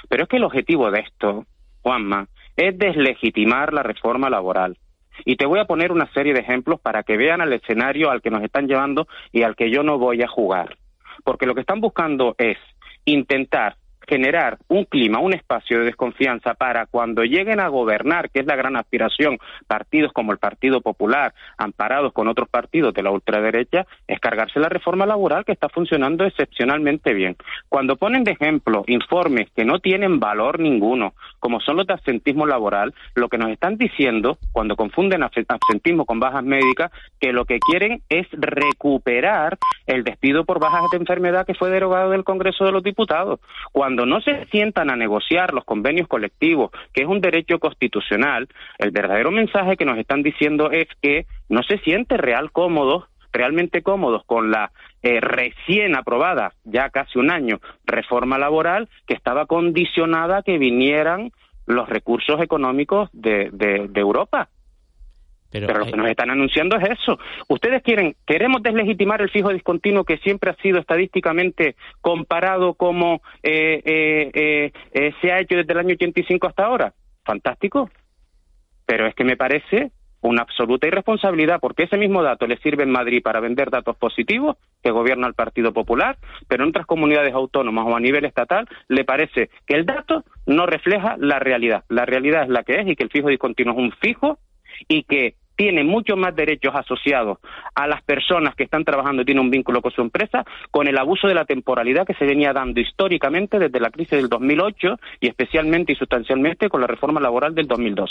[0.08, 1.44] Pero es que el objetivo de esto,
[1.82, 2.26] Juanma,
[2.56, 4.78] es deslegitimar la reforma laboral.
[5.26, 8.22] Y te voy a poner una serie de ejemplos para que vean el escenario al
[8.22, 10.78] que nos están llevando y al que yo no voy a jugar.
[11.22, 12.56] Porque lo que están buscando es
[13.04, 13.76] intentar
[14.06, 18.56] generar un clima, un espacio de desconfianza para cuando lleguen a gobernar, que es la
[18.56, 24.20] gran aspiración, partidos como el Partido Popular, amparados con otros partidos de la ultraderecha, es
[24.20, 27.36] cargarse la reforma laboral que está funcionando excepcionalmente bien.
[27.68, 32.46] Cuando ponen de ejemplo informes que no tienen valor ninguno, como son los de absentismo
[32.46, 36.90] laboral, lo que nos están diciendo, cuando confunden absentismo con bajas médicas,
[37.20, 42.10] que lo que quieren es recuperar el despido por bajas de enfermedad que fue derogado
[42.10, 43.40] del Congreso de los Diputados.
[43.72, 48.48] Cuando cuando no se sientan a negociar los convenios colectivos, que es un derecho constitucional,
[48.78, 53.82] el verdadero mensaje que nos están diciendo es que no se siente real cómodos realmente
[53.82, 60.38] cómodos con la eh, recién aprobada, ya casi un año, reforma laboral que estaba condicionada
[60.38, 61.30] a que vinieran
[61.66, 64.48] los recursos económicos de Europa.
[65.60, 67.16] Pero, lo que nos están anunciando es eso.
[67.46, 73.80] Ustedes quieren, queremos deslegitimar el fijo discontinuo que siempre ha sido estadísticamente comparado como eh,
[73.84, 76.92] eh, eh, se ha hecho desde el año 85 hasta ahora.
[77.24, 77.88] Fantástico.
[78.84, 82.90] Pero es que me parece una absoluta irresponsabilidad, porque ese mismo dato le sirve en
[82.90, 86.16] Madrid para vender datos positivos que gobierna el Partido Popular,
[86.48, 90.66] pero en otras comunidades autónomas o a nivel estatal le parece que el dato no
[90.66, 91.84] refleja la realidad.
[91.88, 94.38] La realidad es la que es y que el fijo discontinuo es un fijo
[94.88, 97.38] y que tiene muchos más derechos asociados
[97.74, 100.98] a las personas que están trabajando y tienen un vínculo con su empresa con el
[100.98, 105.28] abuso de la temporalidad que se venía dando históricamente desde la crisis del 2008 y
[105.28, 108.10] especialmente y sustancialmente con la reforma laboral del 2002.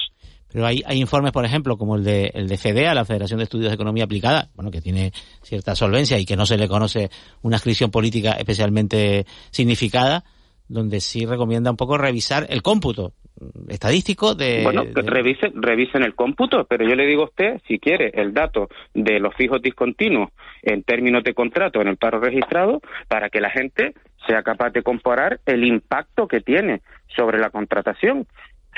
[0.51, 3.45] Pero hay, hay informes, por ejemplo, como el de, el de FEDEA, la Federación de
[3.45, 7.09] Estudios de Economía Aplicada, bueno, que tiene cierta solvencia y que no se le conoce
[7.41, 10.23] una inscripción política especialmente significada,
[10.67, 13.13] donde sí recomienda un poco revisar el cómputo
[13.67, 14.61] estadístico de...
[14.63, 18.69] Bueno, Revisen, revisen el cómputo, pero yo le digo a usted, si quiere, el dato
[18.93, 20.29] de los fijos discontinuos
[20.61, 23.93] en términos de contrato en el paro registrado, para que la gente
[24.27, 26.81] sea capaz de comparar el impacto que tiene
[27.15, 28.27] sobre la contratación.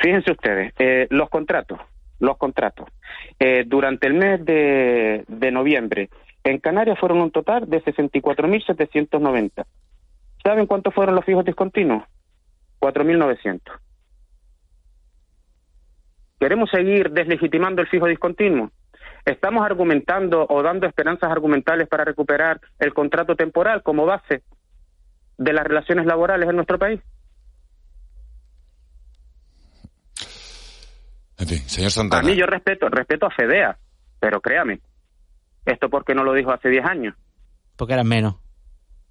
[0.02, 1.80] Fíjense ustedes, eh, los contratos,
[2.20, 2.90] los contratos.
[3.40, 6.10] Eh, durante el mes de, de noviembre,
[6.44, 9.66] en Canarias fueron un total de 64.790.
[10.46, 12.04] ¿Saben cuántos fueron los fijos discontinuos?
[12.80, 13.62] 4.900.
[16.40, 18.70] ¿Queremos seguir deslegitimando el fijo discontinuo?
[19.26, 24.44] ¿Estamos argumentando o dando esperanzas argumentales para recuperar el contrato temporal como base
[25.40, 27.02] de las relaciones laborales en nuestro país?
[31.40, 32.22] En fin, señor Santana.
[32.22, 33.80] A mí yo respeto, respeto a FEDEA,
[34.20, 34.80] pero créame,
[35.66, 37.16] ¿esto por qué no lo dijo hace 10 años?
[37.76, 38.36] Porque eran menos,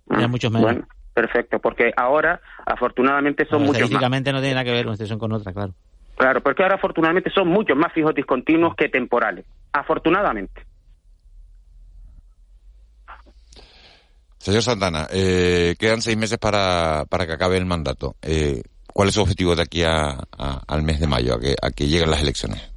[0.08, 0.70] eran ah, muchos menos.
[0.70, 4.02] Bueno, perfecto, porque ahora afortunadamente son muchos más.
[4.10, 5.72] no tiene nada que ver una situación con otra, claro.
[6.16, 9.44] Claro, porque ahora afortunadamente son muchos más fijos discontinuos que temporales.
[9.72, 10.62] Afortunadamente.
[14.38, 18.14] Señor Santana, eh, quedan seis meses para, para que acabe el mandato.
[18.20, 20.18] Eh, ¿Cuál es su objetivo de aquí a,
[20.68, 22.70] al mes de mayo, a que, a que lleguen las elecciones?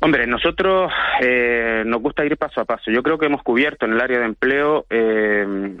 [0.00, 2.90] Hombre, nosotros eh, nos gusta ir paso a paso.
[2.90, 5.76] Yo creo que hemos cubierto en el área de empleo eh,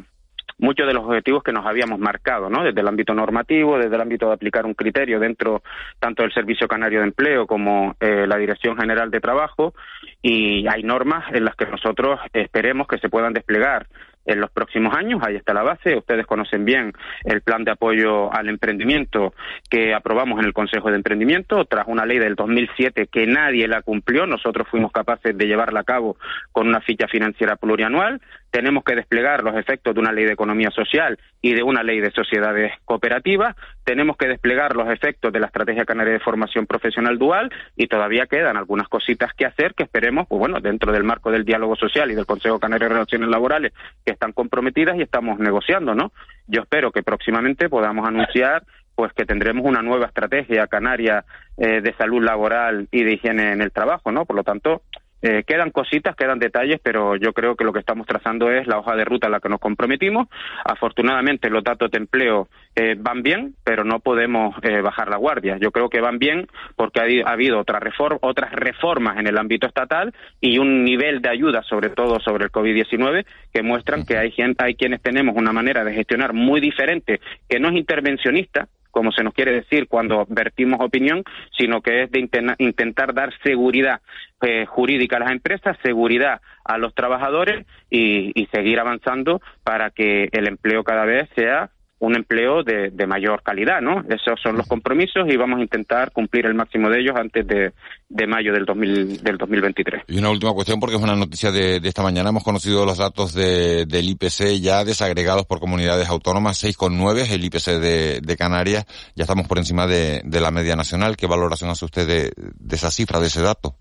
[0.60, 2.62] muchos de los objetivos que nos habíamos marcado, ¿no?
[2.62, 5.62] Desde el ámbito normativo, desde el ámbito de aplicar un criterio dentro
[5.98, 9.74] tanto del Servicio Canario de Empleo como eh, la Dirección General de Trabajo
[10.22, 13.86] y hay normas en las que nosotros esperemos que se puedan desplegar
[14.26, 15.20] en los próximos años.
[15.24, 15.96] Ahí está la base.
[15.96, 16.92] Ustedes conocen bien
[17.24, 19.34] el plan de apoyo al emprendimiento
[19.68, 23.82] que aprobamos en el Consejo de Emprendimiento tras una ley del 2007 que nadie la
[23.82, 24.26] cumplió.
[24.26, 26.16] Nosotros fuimos capaces de llevarla a cabo
[26.52, 28.20] con una ficha financiera plurianual.
[28.50, 32.00] Tenemos que desplegar los efectos de una ley de economía social y de una ley
[32.00, 33.56] de sociedades cooperativas.
[33.84, 38.26] Tenemos que desplegar los efectos de la Estrategia Canaria de Formación Profesional Dual y todavía
[38.26, 42.10] quedan algunas cositas que hacer que esperemos, pues bueno, dentro del marco del diálogo social
[42.10, 43.72] y del Consejo Canario de Relaciones Laborales,
[44.04, 46.12] que están comprometidas y estamos negociando, ¿no?
[46.46, 48.64] Yo espero que próximamente podamos anunciar
[49.00, 51.24] pues que tendremos una nueva estrategia canaria
[51.56, 54.26] eh, de salud laboral y de higiene en el trabajo, ¿no?
[54.26, 54.82] Por lo tanto,
[55.22, 58.78] eh, quedan cositas, quedan detalles, pero yo creo que lo que estamos trazando es la
[58.78, 60.28] hoja de ruta a la que nos comprometimos.
[60.64, 65.58] Afortunadamente los datos de empleo eh, van bien, pero no podemos eh, bajar la guardia.
[65.58, 67.80] Yo creo que van bien porque ha, habido otra
[68.20, 72.52] otras reformas en el ámbito estatal y un nivel de ayuda, sobre todo sobre el
[72.52, 77.20] COVID-19, que muestran que hay, gente, hay quienes tenemos una manera de gestionar muy diferente,
[77.48, 81.22] que no es intervencionista, como se nos quiere decir cuando vertimos opinión,
[81.56, 84.00] sino que es de intentar dar seguridad
[84.42, 90.28] eh, jurídica a las empresas, seguridad a los trabajadores y, y seguir avanzando para que
[90.32, 91.70] el empleo cada vez sea
[92.00, 94.02] un empleo de, de, mayor calidad, ¿no?
[94.08, 97.72] Esos son los compromisos y vamos a intentar cumplir el máximo de ellos antes de,
[98.08, 100.04] de mayo del, 2000, del 2023.
[100.08, 102.30] Y una última cuestión, porque es una noticia de, de esta mañana.
[102.30, 107.66] Hemos conocido los datos de, del IPC ya desagregados por comunidades autónomas, 6,9 el IPC
[107.78, 108.86] de, de Canarias.
[109.14, 111.18] Ya estamos por encima de, de la media nacional.
[111.18, 113.76] ¿Qué valoración hace usted de, de esa cifra, de ese dato?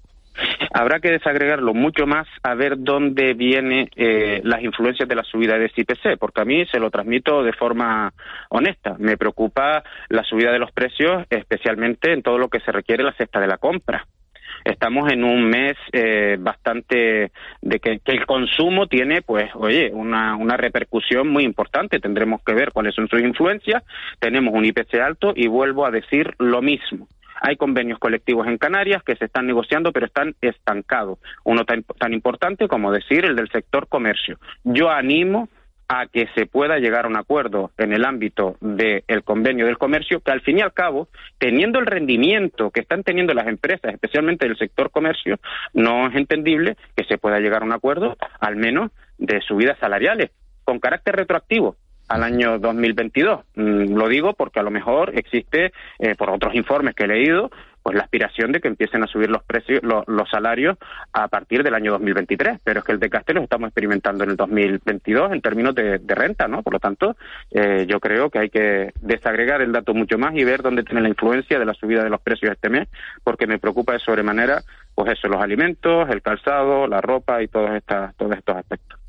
[0.71, 5.57] Habrá que desagregarlo mucho más a ver dónde vienen eh, las influencias de la subida
[5.57, 8.13] de IPC, porque a mí se lo transmito de forma
[8.49, 8.95] honesta.
[8.99, 13.13] Me preocupa la subida de los precios, especialmente en todo lo que se requiere la
[13.13, 14.05] cesta de la compra.
[14.63, 20.35] Estamos en un mes eh, bastante de que, que, el consumo tiene, pues, oye, una,
[20.35, 21.99] una repercusión muy importante.
[21.99, 23.83] Tendremos que ver cuáles son sus influencias.
[24.19, 27.07] Tenemos un IPC alto y vuelvo a decir lo mismo
[27.41, 31.19] hay convenios colectivos en Canarias que se están negociando, pero están estancados.
[31.43, 34.39] Uno tan, tan importante como decir el del sector comercio.
[34.63, 35.49] Yo animo
[35.89, 40.19] a que se pueda llegar a un acuerdo en el ámbito del convenio del comercio,
[40.19, 41.07] que al fin y al cabo,
[41.39, 45.39] teniendo el rendimiento que están teniendo las empresas, especialmente del sector comercio,
[45.73, 50.29] no es entendible que se pueda llegar a un acuerdo, al menos de subidas salariales,
[50.63, 51.75] con carácter retroactivo
[52.09, 53.41] al año 2022.
[53.55, 57.49] Mm, lo digo porque a lo mejor existe, eh, por otros informes que he leído,
[57.81, 60.77] pues la aspiración de que empiecen a subir los precios, los salarios
[61.13, 62.59] a partir del año 2023.
[62.63, 66.47] Pero es que el decaste lo estamos experimentando en el 2022 en términos de, renta,
[66.47, 66.61] ¿no?
[66.61, 67.15] Por lo tanto,
[67.51, 71.01] eh, yo creo que hay que desagregar el dato mucho más y ver dónde tiene
[71.01, 72.89] la influencia de la subida de los precios este mes,
[73.23, 74.61] porque me preocupa de sobremanera,
[74.93, 78.99] pues eso, los alimentos, el calzado, la ropa y todos, estas, todos estos aspectos.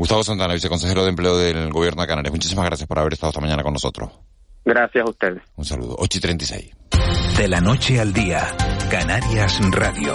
[0.00, 2.32] Gustavo Santana, viceconsejero de Empleo del Gobierno de Canarias.
[2.32, 4.10] Muchísimas gracias por haber estado esta mañana con nosotros.
[4.64, 5.42] Gracias a ustedes.
[5.56, 5.94] Un saludo.
[5.98, 6.76] 8 y 36.
[7.36, 8.46] De la noche al día,
[8.90, 10.14] Canarias Radio.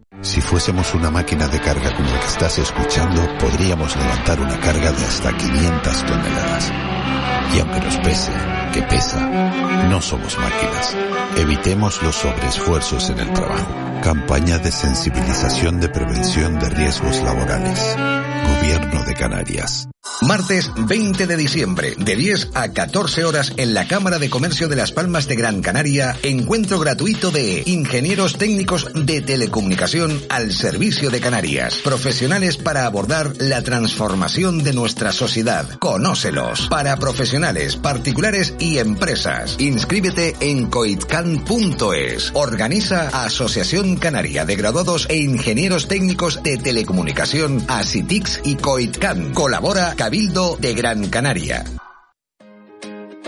[0.21, 4.91] Si fuésemos una máquina de carga como la que estás escuchando, podríamos levantar una carga
[4.91, 6.71] de hasta 500 toneladas.
[7.55, 8.31] Y aunque nos pese,
[8.71, 9.19] que pesa,
[9.89, 10.95] no somos máquinas.
[11.37, 13.73] Evitemos los sobreesfuerzos en el trabajo.
[14.03, 17.97] Campaña de sensibilización de prevención de riesgos laborales.
[18.45, 19.87] Gobierno de Canarias.
[20.21, 24.75] Martes 20 de diciembre, de 10 a 14 horas en la Cámara de Comercio de
[24.75, 31.19] Las Palmas de Gran Canaria, encuentro gratuito de ingenieros técnicos de telecomunicación al servicio de
[31.19, 35.67] Canarias, profesionales para abordar la transformación de nuestra sociedad.
[35.79, 36.67] Conócelos.
[36.67, 39.55] Para profesionales, particulares y empresas.
[39.59, 42.31] Inscríbete en coitcan.es.
[42.33, 47.63] Organiza Asociación Canaria de Graduados e Ingenieros Técnicos de Telecomunicación,
[48.43, 49.33] Y Coitcan.
[49.33, 51.65] Colabora Cabildo de Gran Canaria.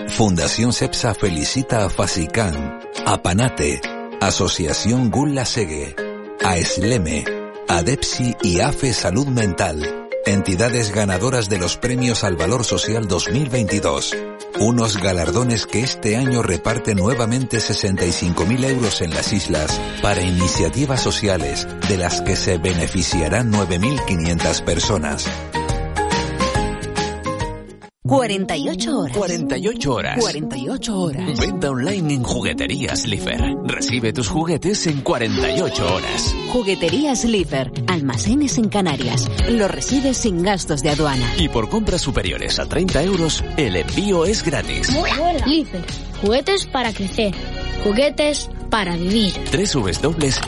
[0.09, 3.81] Fundación CEPSA felicita a Fasicán, a Panate,
[4.21, 5.95] Asociación Gulla Segue,
[6.43, 7.25] a Esleme,
[7.67, 14.15] a Depsi y AFE Salud Mental, entidades ganadoras de los premios al Valor Social 2022.
[14.59, 21.67] Unos galardones que este año reparten nuevamente 65.000 euros en las islas para iniciativas sociales
[21.89, 25.25] de las que se beneficiarán 9.500 personas.
[28.13, 29.17] 48 horas.
[29.17, 30.19] 48 horas.
[30.19, 31.39] 48 horas.
[31.39, 33.55] Venta online en Jugueterías Lifer.
[33.65, 36.35] Recibe tus juguetes en 48 horas.
[36.51, 37.71] Jugueterías Lifer.
[37.87, 39.27] Almacenes en Canarias.
[39.49, 41.33] Lo recibes sin gastos de aduana.
[41.37, 44.89] Y por compras superiores a 30 euros, el envío es gratis.
[45.47, 45.83] Lifer.
[46.21, 47.33] Juguetes para crecer.
[47.83, 49.33] Juguetes para vivir.
[49.51, 50.45] www.lifer.es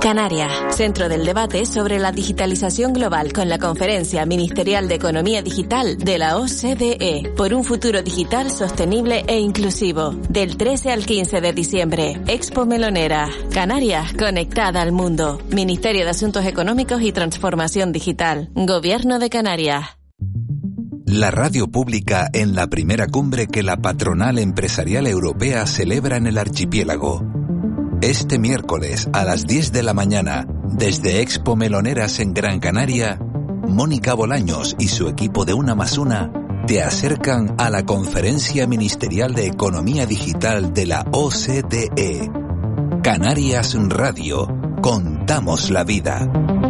[0.00, 5.98] Canaria, centro del debate sobre la digitalización global con la Conferencia Ministerial de Economía Digital
[5.98, 10.12] de la OCDE por un futuro digital sostenible e inclusivo.
[10.30, 15.38] Del 13 al 15 de diciembre, Expo Melonera, Canarias conectada al mundo.
[15.50, 18.48] Ministerio de Asuntos Económicos y Transformación Digital.
[18.54, 19.84] Gobierno de Canarias.
[21.04, 26.38] La radio pública en la primera cumbre que la patronal empresarial europea celebra en el
[26.38, 27.39] archipiélago.
[28.02, 34.14] Este miércoles a las 10 de la mañana, desde Expo Meloneras en Gran Canaria, Mónica
[34.14, 36.32] Bolaños y su equipo de Una más Una
[36.66, 42.30] te acercan a la Conferencia Ministerial de Economía Digital de la OCDE.
[43.02, 44.48] Canarias Radio,
[44.80, 46.69] con damos la vida.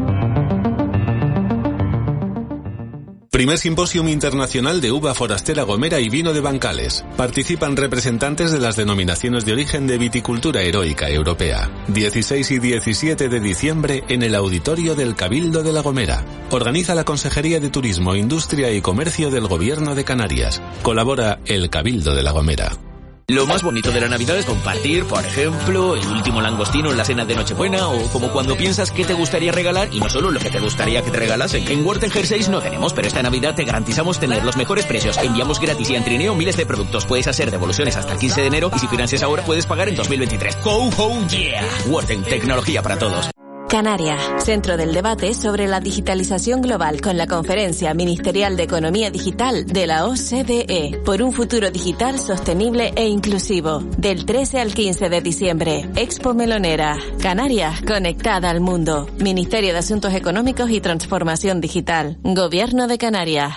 [3.41, 7.07] Primer Simposium Internacional de Uva Forastera Gomera y Vino de Bancales.
[7.17, 11.71] Participan representantes de las denominaciones de origen de viticultura heroica europea.
[11.89, 16.23] 16 y 17 de diciembre en el auditorio del Cabildo de la Gomera.
[16.51, 20.61] Organiza la Consejería de Turismo, Industria y Comercio del Gobierno de Canarias.
[20.83, 22.90] Colabora el Cabildo de la Gomera.
[23.31, 27.05] Lo más bonito de la Navidad es compartir, por ejemplo, el último langostino en la
[27.05, 30.41] cena de Nochebuena o como cuando piensas qué te gustaría regalar y no solo lo
[30.41, 31.69] que te gustaría que te regalasen.
[31.69, 35.17] En Worten Jerseys no tenemos, pero esta Navidad te garantizamos tener los mejores precios.
[35.19, 37.07] Enviamos gratis y en trineo miles de productos.
[37.07, 39.95] Puedes hacer devoluciones hasta el 15 de enero y si financias ahora puedes pagar en
[39.95, 40.59] 2023.
[40.65, 41.63] ¡Ho, ho, yeah!
[41.87, 43.31] Worten, tecnología para todos.
[43.71, 49.65] Canaria, centro del debate sobre la digitalización global con la Conferencia Ministerial de Economía Digital
[49.65, 53.79] de la OCDE por un futuro digital sostenible e inclusivo.
[53.97, 56.99] Del 13 al 15 de diciembre, Expo Melonera.
[57.23, 59.09] Canarias, conectada al mundo.
[59.21, 62.19] Ministerio de Asuntos Económicos y Transformación Digital.
[62.25, 63.55] Gobierno de Canarias.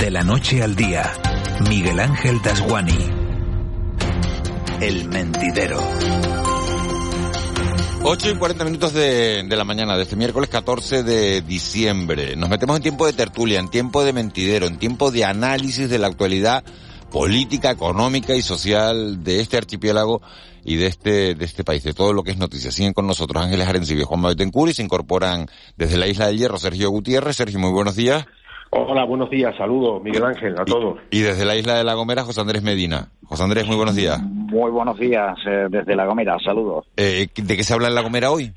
[0.00, 1.12] De la noche al día,
[1.68, 2.98] Miguel Ángel Dasguani.
[4.80, 5.78] El mentidero.
[8.06, 12.36] 8 y 40 minutos de, la mañana de este miércoles 14 de diciembre.
[12.36, 15.98] Nos metemos en tiempo de tertulia, en tiempo de mentidero, en tiempo de análisis de
[15.98, 16.62] la actualidad
[17.10, 20.20] política, económica y social de este archipiélago
[20.64, 22.70] y de este, de este país, de todo lo que es noticia.
[22.70, 24.36] Siguen con nosotros Ángeles Arencibia y Juan
[24.68, 25.46] y se incorporan
[25.78, 27.36] desde la Isla del Hierro Sergio Gutiérrez.
[27.36, 28.26] Sergio, muy buenos días.
[28.76, 30.98] Hola, buenos días, saludos, Miguel Ángel, a todos.
[31.12, 33.08] Y, desde la isla de La Gomera, José Andrés Medina.
[33.24, 34.20] José Andrés, muy buenos días.
[34.20, 36.84] Muy buenos días eh, desde La Gomera, saludos.
[36.96, 38.52] Eh, ¿De qué se habla en La Gomera hoy?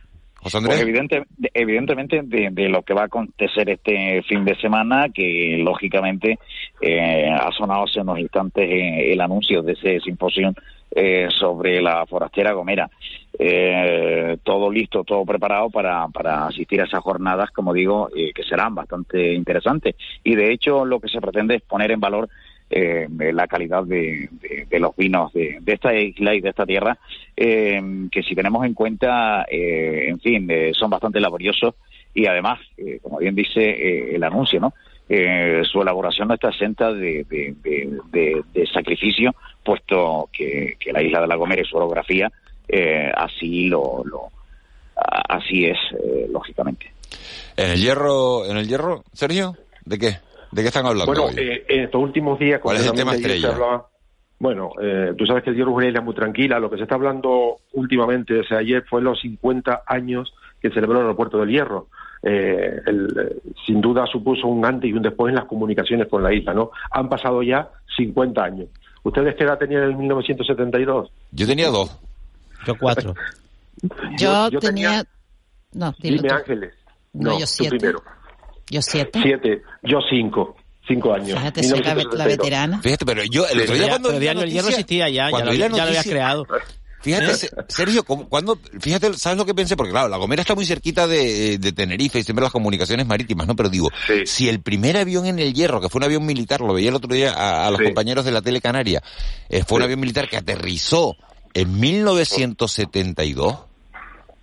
[0.48, 0.76] José Andrés.
[0.76, 1.24] Pues evidente,
[1.54, 6.40] evidentemente de, de, lo que va a acontecer este fin de semana, que lógicamente
[6.82, 10.54] eh, ha sonado hace unos instantes eh, el anuncio de ese simposio
[10.90, 12.90] eh, sobre la forastera Gomera.
[13.38, 18.44] Eh, todo listo, todo preparado para, para asistir a esas jornadas, como digo, eh, que
[18.44, 19.96] serán bastante interesantes.
[20.24, 22.30] Y de hecho, lo que se pretende es poner en valor
[22.70, 24.30] eh, la calidad de,
[24.72, 26.98] los vinos de, de, esta isla y de esta tierra,
[27.36, 31.76] eh, que si tenemos en cuenta, eh, en fin, son bastante laboriosos
[32.14, 32.60] y además,
[33.02, 34.74] como bien dice el anuncio, ¿no?
[35.08, 41.36] su elaboración no está exenta de, de sacrificio, puesto que, que, la isla de La
[41.36, 42.30] Gomera y su orografía
[43.16, 44.32] así lo, lo,
[44.96, 45.78] así es,
[46.30, 46.92] lógicamente.
[47.56, 49.56] En el hierro, en el hierro, Sergio,
[49.86, 50.27] ¿de qué?
[50.52, 51.36] ¿De qué están hablando bueno, hoy?
[51.38, 52.60] Eh, en estos últimos días...
[52.62, 53.50] ¿Cuál es el tema estrella?
[53.50, 53.88] Hablaba,
[54.40, 56.60] bueno, eh, tú sabes que el Hierro es una isla muy tranquila.
[56.60, 61.00] Lo que se está hablando últimamente, o sea, ayer fue los 50 años que celebró
[61.00, 61.88] el aeropuerto del Hierro.
[62.22, 66.34] Eh, el, sin duda supuso un antes y un después en las comunicaciones con la
[66.34, 66.72] isla, ¿no?
[66.92, 68.68] Han pasado ya 50 años.
[69.04, 71.12] ¿Ustedes qué edad tenían en 1972?
[71.32, 71.98] Yo tenía dos.
[72.66, 73.16] Yo cuatro.
[74.20, 75.04] yo, yo, tenía...
[75.74, 76.74] No, dime, Ángeles.
[77.14, 77.78] No, no yo siete.
[77.78, 78.04] primero.
[78.70, 79.20] Yo siete.
[79.22, 79.62] Siete.
[79.84, 80.56] Yo cinco.
[80.88, 81.38] Cinco años.
[81.38, 82.82] Fíjate, soy la, la, veterana.
[82.82, 85.54] Fíjate, pero yo el otro día cuando pero ya, el hierro existía ya, ya lo,
[85.54, 86.46] ya lo había creado.
[87.02, 89.78] Fíjate, Sergio, cuando, fíjate, ¿sabes lo que pensé?
[89.78, 93.48] Porque claro, La Gomera está muy cerquita de, de Tenerife y siempre las comunicaciones marítimas,
[93.48, 93.56] ¿no?
[93.56, 94.26] Pero digo, sí.
[94.26, 96.96] si el primer avión en el Hierro, que fue un avión militar, lo veía el
[96.96, 97.86] otro día a, a los Sí.
[97.86, 99.02] compañeros de la tele canaria,
[99.50, 101.16] eh, fue un avión militar que aterrizó
[101.54, 103.58] en 1972,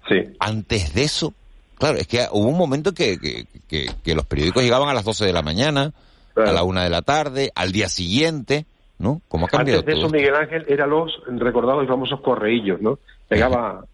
[0.09, 0.16] Sí.
[0.39, 1.35] antes de eso,
[1.79, 5.05] claro, es que hubo un momento que, que, que, que los periódicos llegaban a las
[5.05, 5.93] 12 de la mañana,
[6.37, 8.66] a la una de la tarde, al día siguiente,
[8.99, 9.20] ¿no?
[9.29, 12.81] ¿Cómo ha cambiado Antes de todo eso, Miguel Ángel, eran los recordados y famosos correillos,
[12.81, 12.99] ¿no?
[13.31, 13.85] Llegaba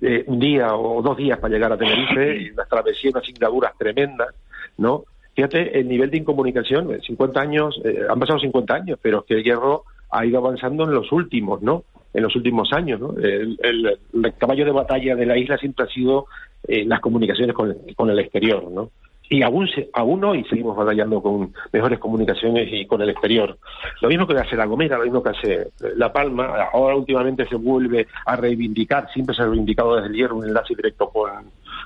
[0.00, 3.72] eh, un día o dos días para llegar a Tenerife, y unas travesías, unas singladuras
[3.78, 4.34] tremendas,
[4.78, 5.04] ¿no?
[5.34, 9.24] Fíjate, el nivel de incomunicación, eh, 50 años, eh, han pasado 50 años, pero es
[9.24, 11.84] que el hierro ha ido avanzando en los últimos, ¿no?
[12.12, 13.14] En los últimos años, ¿no?
[13.18, 16.26] El, el, el caballo de batalla de la isla siempre ha sido
[16.68, 18.90] eh, las comunicaciones con, el exterior, ¿no?
[19.28, 23.56] y aún se, aún hoy seguimos batallando con mejores comunicaciones y con el exterior.
[24.02, 27.56] Lo mismo que hace La Gomera, lo mismo que hace La Palma, ahora últimamente se
[27.56, 31.30] vuelve a reivindicar, siempre se ha reivindicado desde el hierro un enlace directo con,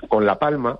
[0.07, 0.77] con La Palma,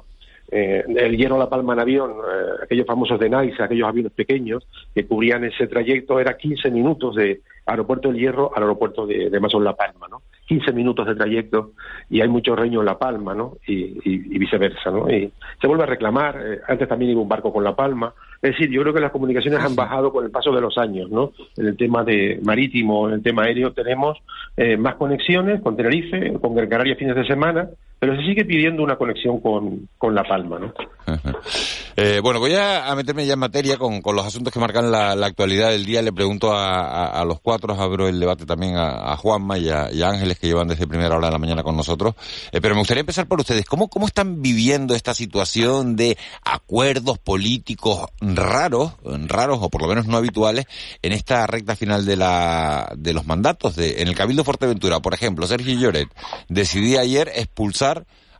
[0.51, 4.67] eh, el hierro La Palma en avión, eh, aquellos famosos de Nice, aquellos aviones pequeños
[4.93, 9.39] que cubrían ese trayecto, era 15 minutos de aeropuerto del Hierro al aeropuerto de, de
[9.39, 10.23] Masón La Palma, ¿no?
[10.49, 11.73] 15 minutos de trayecto
[12.09, 13.57] y hay mucho reño en La Palma, ¿no?
[13.67, 15.07] Y, y, y viceversa, ¿no?
[15.07, 15.31] Y
[15.61, 18.71] se vuelve a reclamar, eh, antes también iba un barco con La Palma, es decir,
[18.71, 21.33] yo creo que las comunicaciones han bajado con el paso de los años, ¿no?
[21.55, 24.17] En el tema de marítimo, en el tema aéreo, tenemos
[24.57, 27.69] eh, más conexiones con Tenerife, con Gran Canaria fines de semana,
[27.99, 30.73] pero se sigue pidiendo una conexión con, con La Palma, ¿no?
[32.01, 35.71] Eh, bueno, voy a, meterme ya en materia con, los asuntos que marcan la, actualidad
[35.71, 36.01] del día.
[36.01, 40.47] Le pregunto a, los cuatro, abro el debate también a, Juanma y a, Ángeles que
[40.47, 42.15] llevan desde primera hora de la mañana con nosotros.
[42.53, 43.65] Eh, pero me gustaría empezar por ustedes.
[43.65, 48.93] ¿Cómo, ¿Cómo están viviendo esta situación de acuerdos políticos raros,
[49.27, 50.67] raros o por lo menos no habituales,
[51.01, 53.75] en esta recta final de, la, de los mandatos?
[53.75, 56.07] De, en el Cabildo Fuerteventura, por ejemplo, Sergio Lloret
[56.47, 57.88] decidía ayer expulsar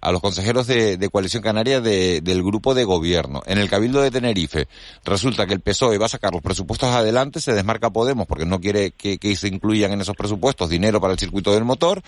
[0.02, 3.42] a los consejeros de, Coalición Canaria del grupo de gobierno.
[3.46, 4.68] En el Cabildo de Tenerife
[5.04, 8.60] resulta que el PSOE va a sacar los presupuestos adelante, se desmarca Podemos porque no
[8.60, 12.02] quiere que, se incluyan en esos presupuestos dinero para el circuito del motor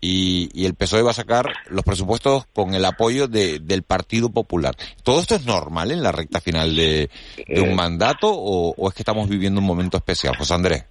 [0.00, 4.76] y, el PSOE va a sacar los presupuestos con el apoyo del Partido Popular.
[5.02, 7.08] ¿Todo esto es normal en la recta final de,
[7.48, 7.74] un eh.
[7.74, 10.84] mandato o, o es que estamos viviendo un momento especial, José Andrés?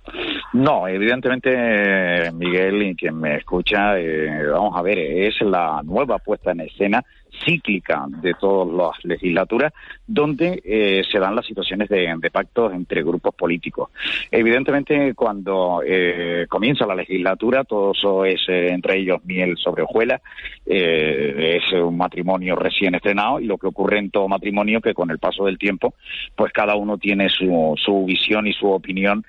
[0.58, 6.49] No, evidentemente, Miguel y quien me escucha, eh, vamos a ver, es la nueva puesta
[6.51, 7.05] en escena
[7.45, 9.73] cíclica de todas las legislaturas
[10.07, 13.89] donde eh, se dan las situaciones de, pactos entre grupos políticos.
[14.31, 20.21] Evidentemente, cuando eh, comienza la legislatura, todo eso es eh, entre ellos miel sobre hojuelas,
[20.65, 25.17] es un matrimonio recién estrenado y lo que ocurre en todo matrimonio que con el
[25.17, 25.93] paso del tiempo,
[26.35, 29.25] pues cada uno tiene su, su visión y su opinión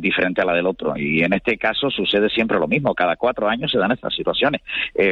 [0.00, 0.96] diferente a la del otro.
[0.96, 4.62] Y en este caso sucede siempre lo mismo, cada cuatro años se dan estas situaciones.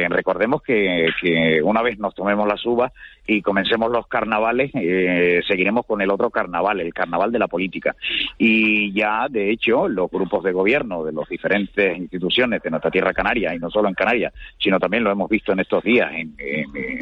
[0.09, 2.91] recordemos que, que una vez nos tomemos las uvas
[3.25, 7.95] y comencemos los carnavales, eh, seguiremos con el otro carnaval, el carnaval de la política.
[8.37, 13.13] Y ya, de hecho, los grupos de gobierno de las diferentes instituciones de nuestra tierra
[13.13, 16.35] canaria, y no solo en Canarias, sino también lo hemos visto en estos días en,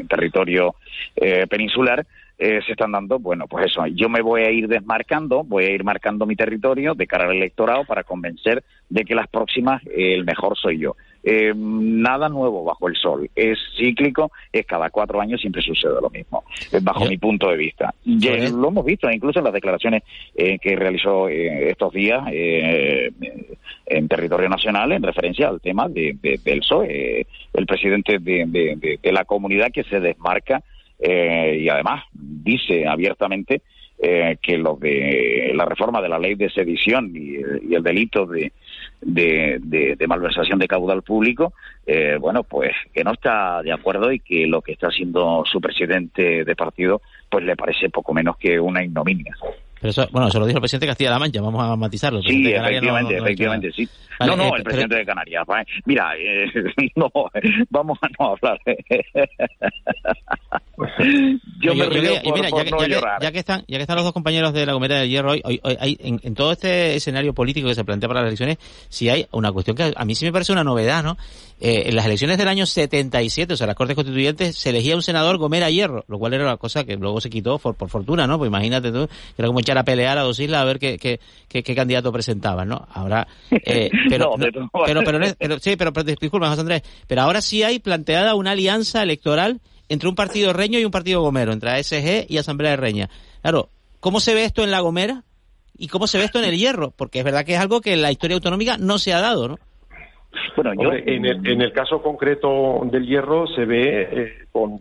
[0.07, 0.75] territorio
[1.15, 2.05] eh, peninsular,
[2.37, 5.71] eh, se están dando, bueno, pues eso, yo me voy a ir desmarcando, voy a
[5.71, 10.25] ir marcando mi territorio de cara al electorado para convencer de que las próximas el
[10.25, 10.95] mejor soy yo.
[11.23, 13.29] Eh, nada nuevo bajo el sol.
[13.35, 16.43] Es cíclico, es cada cuatro años siempre sucede lo mismo,
[16.81, 17.93] bajo mi punto de vista.
[18.03, 20.03] Ya lo hemos visto incluso en las declaraciones
[20.35, 26.59] eh, que realizó eh, estos días en territorio nacional en referencia al tema de, del
[26.59, 30.63] PSOE, el presidente de, la comunidad que se desmarca
[30.99, 33.61] y además dice abiertamente
[33.99, 37.35] que lo de la reforma de la ley de sedición y,
[37.69, 38.51] y el delito de,
[39.01, 39.59] de,
[39.97, 41.53] de, malversación de caudal público,
[41.85, 45.59] eh, bueno, pues que no está de acuerdo y que lo que está haciendo su
[45.59, 49.35] presidente de partido, pues le parece poco menos que una ignominia.
[49.81, 52.21] Pero eso, bueno, eso lo dijo el presidente de Castilla-La Mancha, vamos a matizarlo.
[52.21, 53.89] Sí, efectivamente, efectivamente, sí.
[54.19, 55.43] no, no, el presidente de Canarias.
[55.85, 56.45] Mira, eh,
[56.95, 57.11] no,
[57.71, 58.59] vamos a no hablar.
[61.61, 64.05] yo, me río por, mira, ya, no ya, ya, que están, ya que están los
[64.05, 67.67] dos compañeros de la Gomera del Hierro hoy, hoy, hay, en, todo este escenario político
[67.67, 70.31] que se plantea para las elecciones, sí hay una cuestión que a mí sí me
[70.31, 71.17] parece una novedad, ¿no?
[71.63, 75.03] Eh, en las elecciones del año 77, o sea, las Cortes Constituyentes, se elegía un
[75.03, 78.25] senador Gomera Hierro, lo cual era una cosa que luego se quitó por, por fortuna,
[78.25, 78.39] ¿no?
[78.39, 80.97] Pues imagínate tú, que era como echar a pelear a dos islas a ver qué,
[80.97, 82.87] qué, qué, candidato presentaban, ¿no?
[82.91, 84.33] Ahora, eh, pero,
[84.87, 85.01] pero,
[85.37, 89.61] pero, sí, pero, pero disculpa, José Andrés, pero ahora sí hay planteada una alianza electoral
[89.87, 93.09] entre un partido reño y un partido gomero, entre ASG y Asamblea de Reña.
[93.43, 95.25] Claro, ¿cómo se ve esto en la Gomera?
[95.77, 96.89] ¿Y cómo se ve esto en el Hierro?
[96.89, 99.47] Porque es verdad que es algo que en la historia autonómica no se ha dado,
[99.47, 99.59] ¿no?
[100.55, 104.79] Bueno, en, el, en el caso concreto del Hierro se ve eh, con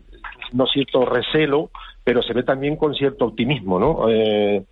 [0.53, 1.71] no cierto recelo,
[2.05, 4.09] pero se ve también con cierto optimismo, ¿no?
[4.09, 4.65] Eh,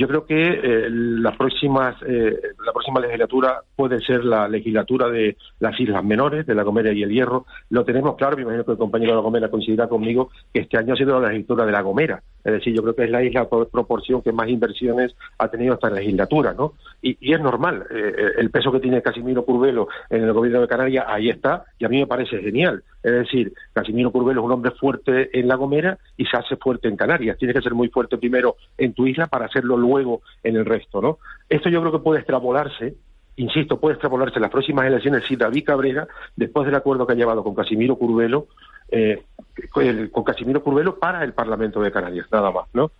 [0.00, 2.34] yo creo que eh, la, próxima, eh,
[2.64, 7.02] la próxima legislatura puede ser la legislatura de las Islas Menores, de La Gomera y
[7.02, 7.44] el Hierro.
[7.68, 10.78] Lo tenemos claro, me imagino que el compañero de La Gomera coincidirá conmigo, que este
[10.78, 12.22] año ha sido la legislatura de La Gomera.
[12.42, 15.74] Es decir, yo creo que es la isla por proporción que más inversiones ha tenido
[15.74, 16.72] esta legislatura, ¿no?
[17.02, 21.04] Y, es normal, eh, el peso que tiene Casimiro Curvelo en el gobierno de Canarias,
[21.06, 22.82] ahí está, y a mí me parece genial.
[23.02, 26.88] Es decir, Casimiro Curvelo es un hombre fuerte en La Gomera y se hace fuerte
[26.88, 27.36] en Canarias.
[27.36, 29.89] Tiene que ser muy fuerte primero en tu isla para hacerlo luego
[30.42, 31.18] en el resto, ¿no?
[31.48, 32.94] Esto yo creo que puede extrapolarse,
[33.36, 37.16] insisto, puede extrapolarse en las próximas elecciones si David Cabrera, después del acuerdo que ha
[37.16, 38.46] llevado con Casimiro Curvelo,
[38.90, 39.22] eh,
[40.12, 42.90] con Casimiro Curvelo para el Parlamento de Canarias, nada más, ¿no?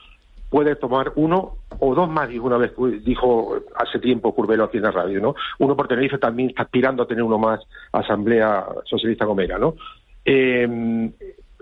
[0.49, 2.73] Puede tomar uno o dos más, dijo una vez,
[3.05, 5.35] dijo hace tiempo Curvelo aquí en la radio, ¿no?
[5.61, 7.61] Uno por Tenerife también está aspirando a tener uno más,
[7.93, 9.77] Asamblea Socialista Gomera, ¿no?
[10.25, 11.13] Eh,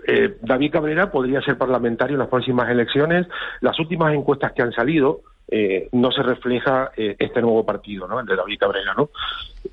[0.07, 3.27] eh, David Cabrera podría ser parlamentario en las próximas elecciones.
[3.61, 5.21] Las últimas encuestas que han salido
[5.51, 8.19] eh, no se refleja eh, este nuevo partido, ¿no?
[8.19, 9.09] El de David Cabrera, ¿no?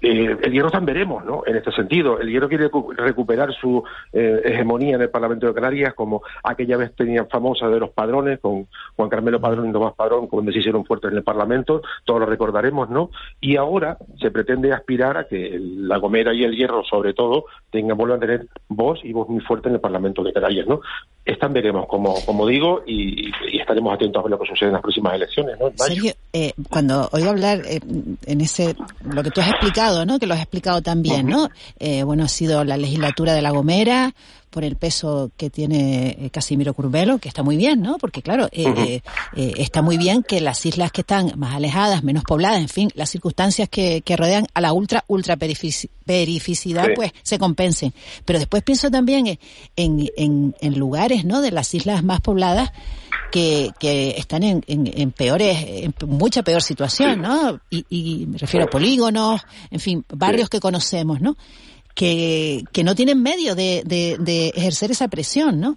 [0.03, 1.43] Eh, el Hierro también veremos, ¿no?
[1.47, 5.95] En este sentido, el Hierro quiere recuperar su eh, hegemonía en el Parlamento de Canarias,
[5.95, 8.67] como aquella vez tenían famosa de los padrones, con
[8.97, 12.27] Juan Carmelo Padrón y Tomás Padrón, cuando se hicieron fuertes en el Parlamento, todos lo
[12.27, 13.11] recordaremos, ¿no?
[13.41, 17.97] Y ahora se pretende aspirar a que la Gomera y el Hierro, sobre todo, tengan,
[17.97, 20.81] vuelvan a tener voz y voz muy fuerte en el Parlamento de Canarias, ¿no?
[21.25, 25.15] Están veremos, como, digo, y, estaremos atentos a ver lo que sucede en las próximas
[25.15, 25.66] elecciones, ¿no?
[25.77, 30.19] Sergio, eh, cuando oigo hablar en ese, lo que tú has explicado, ¿no?
[30.19, 31.51] Que lo has explicado también, ¿no?
[31.79, 34.15] Eh, bueno, ha sido la legislatura de La Gomera,
[34.51, 37.99] por el peso que tiene eh, Casimiro Curvelo, que está muy bien, ¿no?
[37.99, 39.03] Porque claro, eh,
[39.35, 43.11] está muy bien que las islas que están más alejadas, menos pobladas, en fin, las
[43.11, 47.93] circunstancias que, rodean a la ultra, ultra perificidad, pues se compensen.
[48.25, 51.43] Pero después pienso también en, en, en lugares, ¿no?
[51.43, 52.73] De las islas más pobladas
[53.31, 57.61] que, que están en, en, peores, en mucha peor situación, ¿no?
[57.71, 61.37] Y, y me refiero a polígonos, en fin, barrios que conocemos, ¿no?
[61.97, 65.77] Que, no tienen medio de, ejercer esa presión, ¿no?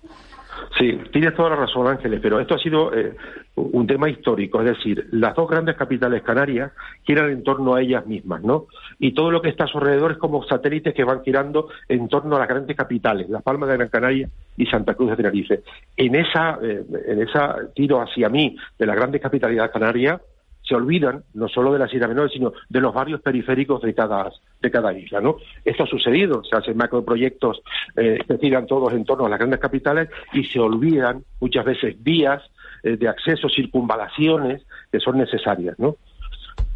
[0.78, 3.16] Sí, tienes toda la razón, Ángeles, pero esto ha sido eh,
[3.56, 6.72] un tema histórico, es decir, las dos grandes capitales canarias
[7.04, 8.68] giran en torno a ellas mismas, ¿no?
[9.00, 12.08] Y todo lo que está a su alrededor es como satélites que van girando en
[12.10, 15.62] torno a las grandes capitales, Las Palmas de Gran Canaria y Santa Cruz de Tenerife.
[15.96, 20.22] En esa, eh, en esa tiro hacia mí de las grandes capitales canarias,
[20.70, 24.32] se olvidan no solo de las islas menores, sino de los barrios periféricos de cada,
[24.62, 25.20] de cada isla.
[25.20, 25.38] ¿no?
[25.66, 27.62] Esto ha sucedido, se hacen macroproyectos
[27.98, 31.96] eh, que giran todos en torno a las grandes capitales y se olvidan muchas veces
[32.04, 32.44] vías
[32.84, 34.62] eh, de acceso, circunvalaciones
[34.92, 35.78] que son necesarias.
[35.80, 35.96] ¿no?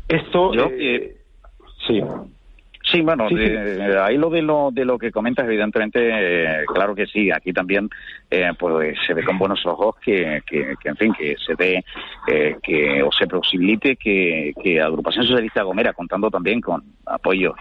[0.08, 0.52] Esto.
[0.56, 1.18] Eh,
[1.88, 2.02] sí.
[2.94, 3.26] Sí, bueno,
[4.04, 7.32] ahí lo de lo de lo que comentas, evidentemente, eh, claro que sí.
[7.32, 7.90] Aquí también,
[8.30, 11.84] eh, pues se ve con buenos ojos que, que, en fin, que se dé
[12.28, 17.56] eh, que o se posibilite que, que Agrupación Socialista Gomera, contando también con apoyo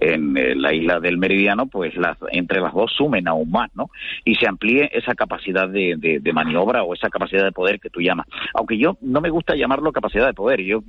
[0.00, 3.90] en, la isla del Meridiano, pues las, entre las dos sumen aún más, ¿no?
[4.24, 8.00] Y se amplíe esa capacidad de, de, maniobra o esa capacidad de poder que tú
[8.00, 8.28] llamas.
[8.54, 10.84] Aunque yo no me gusta llamarlo capacidad de poder, yo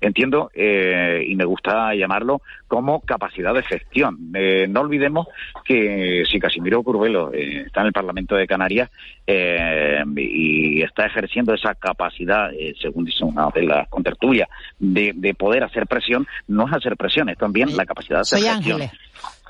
[0.00, 4.30] entiendo y me gusta llamarlo como capacidad de gestión.
[4.34, 5.26] Eh, no olvidemos
[5.64, 8.90] que si Casimiro Curvelo eh, está en el Parlamento de Canarias
[9.26, 12.50] eh, y está ejerciendo esa capacidad,
[12.80, 14.48] según dice una de las contertulias,
[14.78, 18.38] de, de, poder hacer presión, no es hacer presión, es también la capacidad de hacer
[18.40, 18.82] gestión.
[18.82, 18.92] Ángeles,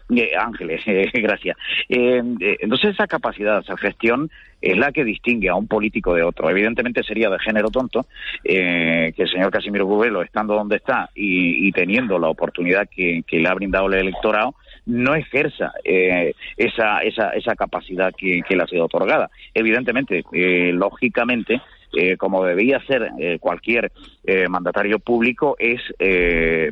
[1.12, 1.56] gracias.
[1.88, 4.30] entonces esa capacidad hacer gestión
[4.60, 6.50] es la que distingue a un político de otro.
[6.50, 8.06] Evidentemente sería de género tonto
[8.44, 13.48] eh, que el señor Casimiro Cubelo, estando donde está y, teniendo la oportunidad que, le
[13.48, 14.54] ha brindado el electorado,
[14.86, 19.30] no ejerza eh, esa, esa, esa capacidad que, le ha sido otorgada.
[19.54, 21.60] Evidentemente, eh, lógicamente,
[21.92, 23.90] eh, como debía ser eh, cualquier
[24.24, 25.80] eh, mandatario público, es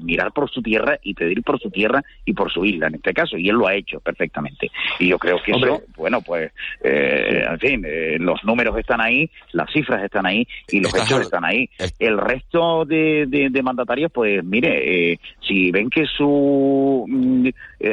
[0.02, 3.12] mirar por su tierra y pedir por su tierra y por su isla, en este
[3.12, 4.70] caso, y él lo ha hecho perfectamente.
[4.98, 6.52] Y yo creo que eso, bueno, pues,
[6.82, 7.86] en fin,
[8.18, 11.68] los números están ahí, las cifras están ahí y los hechos están ahí.
[11.98, 17.48] El resto de, de, mandatarios, pues, mire, si ven que su mm,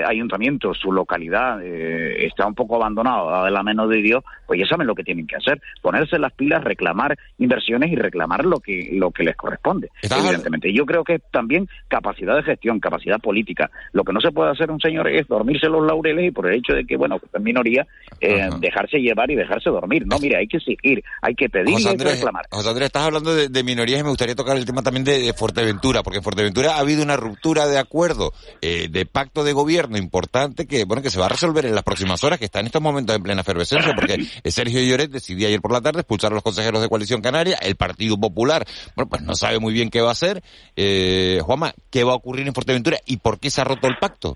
[0.05, 4.87] ayuntamiento, su localidad está un poco abandonado, a la menos de Dios, pues ya saben
[4.87, 9.11] lo que tienen que hacer, ponerse las pilas, reclamar inversiones y reclamar lo que lo
[9.11, 10.73] que les corresponde, evidentemente.
[10.73, 13.69] Yo creo que también capacidad de gestión, capacidad política.
[13.91, 16.59] Lo que no se puede hacer un señor es dormirse los laureles y por el
[16.59, 17.85] hecho de que, bueno, es minoría,
[18.21, 20.05] eh, dejarse llevar y dejarse dormir.
[20.05, 22.45] No, mire, hay que exigir, hay que pedir y hay que reclamar.
[22.49, 26.03] José Andrés, estás hablando de, minorías y me gustaría tocar el tema también de, Fuerteventura,
[26.03, 30.67] porque en Fuerteventura ha habido una ruptura de acuerdo, eh, de pacto de gobierno importante
[30.67, 32.81] que, bueno, que se va a resolver en las próximas horas, que está en estos
[32.81, 36.43] momentos en plena efervescencia, porque Sergio Lloret decidió ayer por la tarde expulsar a los
[36.43, 40.09] consejeros de coalición Canaria, el Partido Popular, bueno, pues no sabe muy bien qué va
[40.09, 40.43] a hacer.
[40.75, 43.97] Eh, Juanma, ¿qué va a ocurrir en Fuerteventura y por qué se ha roto el
[43.99, 44.35] pacto?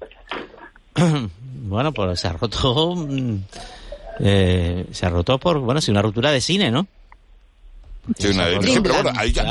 [1.64, 3.38] bueno, pues se ha roto, mm,
[4.20, 6.88] eh, se ha roto por, bueno, sí, una ruptura de cine, ¿no?
[8.18, 8.46] Sí, una,
[8.82, 9.42] pero ha dicho,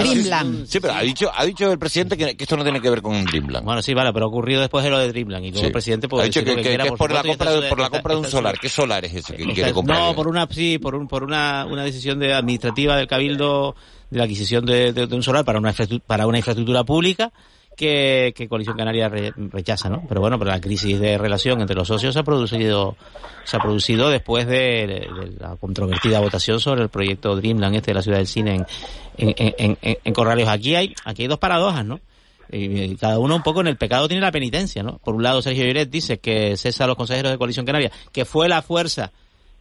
[0.67, 3.25] sí, pero ha dicho, ha dicho el presidente que, esto no tiene que ver con
[3.25, 3.65] Dreamland.
[3.65, 6.09] Bueno, sí, vale, pero ha ocurrido después de lo de Dreamland y luego el presidente
[6.11, 8.59] ha dicho que, es por, la compra, de, por la compra de un solar.
[8.59, 9.99] ¿Qué solar es ese que quiere comprar?
[9.99, 13.77] No, por una, sí, por, un, por una, una decisión de administrativa del Cabildo
[14.11, 15.75] de la adquisición de, de un solar para una,
[16.07, 17.33] para una infraestructura pública
[17.77, 20.03] que, que Coalición Canaria rechaza, ¿no?
[20.09, 22.97] Pero bueno, pero la crisis de relación entre los socios se ha producido,
[23.45, 25.09] se ha producido después de,
[25.39, 28.65] la controvertida votación sobre el proyecto Dreamland este de la ciudad del cine
[29.17, 30.49] en, en, en, en Corrales.
[30.49, 32.01] Aquí hay, aquí hay dos paradojas, ¿no?
[33.01, 34.99] Cada uno un poco en el pecado tiene la penitencia, ¿no?
[34.99, 38.25] Por un lado, Sergio Lloret dice que cesa a los consejeros de Coalición Canaria, que
[38.25, 39.13] fue la fuerza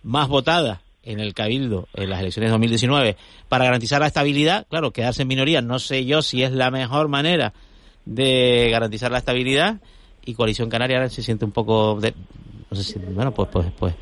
[0.04, 3.18] más votada en el Cabildo en las elecciones de 2019
[3.50, 4.68] para garantizar la estabilidad.
[4.70, 7.54] Claro, quedarse en minoría no sé yo si es la mejor manera
[8.06, 9.82] de garantizar la estabilidad
[10.24, 12.14] y Coalición Canaria se siente un poco, de,
[12.70, 13.96] no sé si, bueno, pues, pues, pues,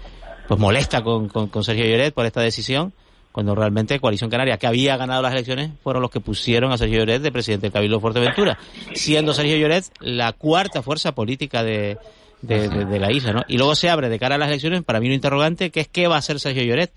[0.48, 2.94] pues molesta con, con, Sergio Lloret por esta decisión
[3.32, 7.00] cuando realmente Coalición Canaria, que había ganado las elecciones, fueron los que pusieron a Sergio
[7.00, 8.60] Lloret de presidente del Cabildo Fuerteventura,
[8.94, 11.98] siendo Sergio Lloret la cuarta fuerza política de,
[12.44, 13.42] de, la isla, ¿no?
[13.48, 15.88] Y luego se abre de cara a las elecciones, para mí un interrogante, que es
[15.88, 16.92] qué va a hacer Sergio Lloret.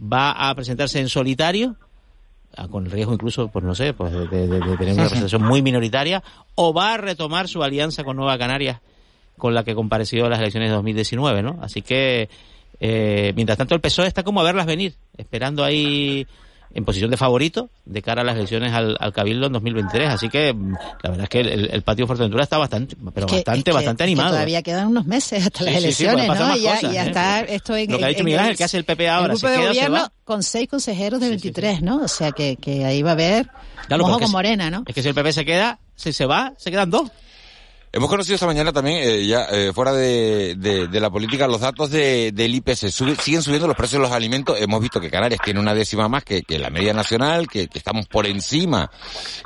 [0.00, 1.76] ¿Va a presentarse en solitario?
[2.70, 6.22] Con el riesgo incluso, pues no sé, pues de, tener una representación muy minoritaria,
[6.54, 8.80] o va a retomar su alianza con Nueva Canarias,
[9.36, 11.58] con la que compareció en las elecciones de 2019, ¿no?
[11.62, 12.28] Así que
[12.80, 16.26] eh, mientras tanto, el PSOE está como a verlas venir, esperando ahí
[16.74, 20.10] en posición de favorito de cara a las elecciones al, Cabildo en 2023.
[20.10, 20.72] Así que mm,
[21.02, 24.30] la verdad es que el, patio Fuerteventura está bastante, pero bastante, bastante animado.
[24.30, 26.56] todavía quedan unos meses hasta las elecciones, ¿no?
[26.56, 27.06] Ya, ya ¿eh?
[27.06, 29.32] está esto en, Lo que ha dicho Miguel Ángel, que hace el PP ahora.
[29.32, 32.02] El grupo de gobierno con seis consejeros de 23, ¿no?
[32.02, 33.48] O sea que, que ahí va a haber
[33.86, 34.82] claro, con morena, ¿no?
[34.86, 37.10] Es que si el PP se queda, si se va, se quedan dos.
[37.96, 41.92] Hemos conocido esta mañana también, eh, ya eh, fuera de, de, la política, los datos
[41.92, 42.88] de, del IPC.
[42.88, 44.60] siguen subiendo los precios de los alimentos.
[44.60, 47.78] Hemos visto que Canarias tiene una décima más que, que la media nacional, que, que,
[47.78, 48.90] estamos por encima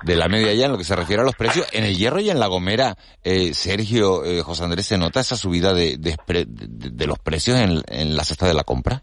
[0.03, 1.67] de la media ya en lo que se refiere a los precios.
[1.75, 5.37] En el Hierro y en La Gomera, eh, Sergio, eh, José Andrés, ¿se nota esa
[5.37, 9.03] subida de, de, los precios en, en la cesta de la compra?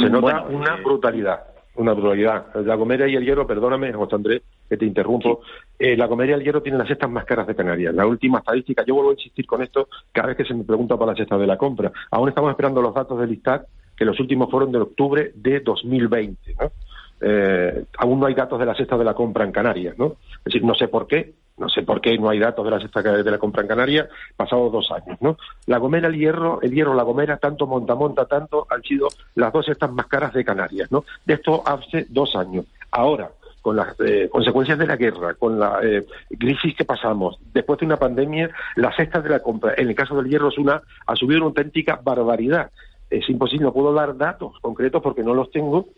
[0.00, 2.54] Se nota una brutalidad una brutalidad.
[2.64, 5.40] La Gomera y el Hierro, perdóname, José Andrés, que te interrumpo,
[5.78, 7.94] eh, la Gomera y el Hierro tienen las cestas más caras de Canarias.
[7.94, 10.96] La última estadística, yo vuelvo a insistir con esto cada vez que se me pregunta
[10.96, 11.92] por la cesta de la compra.
[12.10, 13.66] Aún estamos esperando los datos del ISTAT,
[13.96, 16.70] que los últimos fueron de octubre de 2020, ¿no?
[17.18, 20.16] Eh, aún no hay datos de la cesta de la compra en Canarias, ¿no?
[20.38, 22.80] Es decir, no sé por qué, no sé por qué no hay datos de la
[22.80, 25.38] cesta de la compra en Canarias, pasados dos años, ¿no?
[25.66, 29.52] La Gomera, el Hierro, el Hierro, la Gomera, tanto Monta Monta, tanto han sido las
[29.52, 31.04] dos cestas más caras de Canarias, ¿no?
[31.24, 32.66] De esto hace dos años.
[32.90, 33.30] Ahora,
[33.62, 36.06] con las eh, consecuencias de la guerra, con la eh,
[36.38, 40.14] crisis que pasamos, después de una pandemia, la cesta de la compra, en el caso
[40.14, 42.70] del hierro, es una, ha subido una auténtica barbaridad.
[43.10, 45.88] Es imposible, no puedo dar datos concretos porque no los tengo,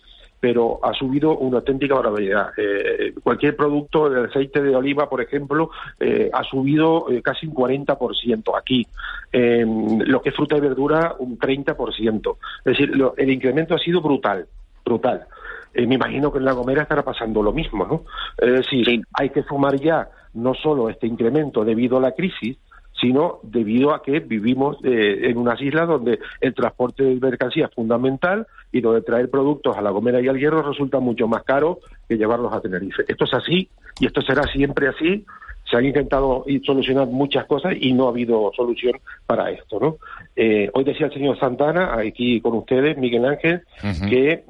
[0.40, 2.52] pero ha subido una auténtica barbaridad.
[2.56, 7.54] Eh, cualquier producto, el aceite de oliva, por ejemplo, eh, ha subido eh, casi un
[7.54, 8.86] 40% aquí.
[9.32, 12.36] lo que es fruta y verdura, un 30%.
[12.58, 14.46] Es decir, el incremento ha sido brutal,
[14.84, 15.26] brutal.
[15.74, 18.04] me imagino que en La Gomera estará pasando lo mismo, ¿no?
[18.38, 22.56] Es decir, hay que sumar ya no solo este incremento debido a la crisis,
[23.00, 27.74] sino debido a que vivimos eh, en unas islas donde el transporte de mercancías es
[27.74, 31.80] fundamental y donde traer productos a La Gomera y al Hierro resulta mucho más caro
[32.08, 33.04] que llevarlos a Tenerife.
[33.06, 33.68] Esto es así
[34.00, 35.24] y esto será siempre así
[35.70, 38.94] se han intentado solucionar muchas cosas y no ha habido solución
[39.26, 39.96] para esto, ¿no?
[40.34, 43.62] Eh, hoy decía el señor Santana, aquí con ustedes, Miguel Ángel,
[44.08, 44.44] que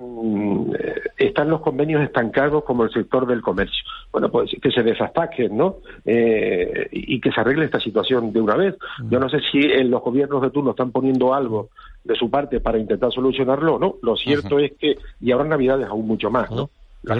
[1.16, 3.84] están los convenios estancados como el sector del comercio.
[4.12, 5.76] Bueno, pues que se desastaquen, ¿no?
[6.04, 8.76] Eh, y que se arregle esta situación de una vez.
[9.10, 11.70] Yo no sé si en los gobiernos de turno están poniendo algo
[12.04, 13.96] de su parte para intentar solucionarlo o no.
[14.02, 16.70] Lo cierto es que, y ahora Navidades aún mucho más, ¿no?
[17.02, 17.14] Yo,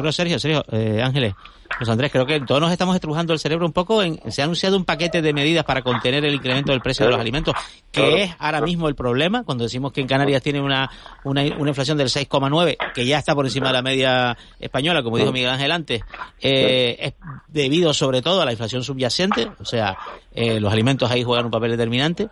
[0.00, 1.34] creo, Sergio, Sergio, eh, Ángeles,
[1.78, 4.02] José Andrés, creo que todos nos estamos estrujando el cerebro un poco.
[4.02, 7.12] En, se ha anunciado un paquete de medidas para contener el incremento del precio de
[7.12, 7.54] los alimentos,
[7.90, 9.44] que es ahora mismo el problema.
[9.44, 10.90] Cuando decimos que en Canarias tiene una,
[11.24, 15.32] una, inflación del 6,9, que ya está por encima de la media española, como dijo
[15.32, 16.02] Miguel Ángel antes,
[16.40, 17.14] eh, es
[17.48, 19.96] debido sobre todo a la inflación subyacente, o sea,
[20.32, 22.28] eh, los alimentos ahí juegan un papel determinante.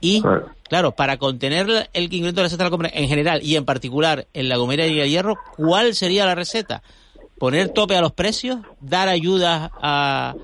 [0.00, 0.22] Y,
[0.68, 3.64] claro, para contener el incremento de la cesta de la compra en general y en
[3.64, 6.82] particular en la Gomera y el Hierro, ¿cuál sería la receta?
[7.38, 8.58] ¿Poner tope a los precios?
[8.80, 10.34] ¿Dar ayuda a,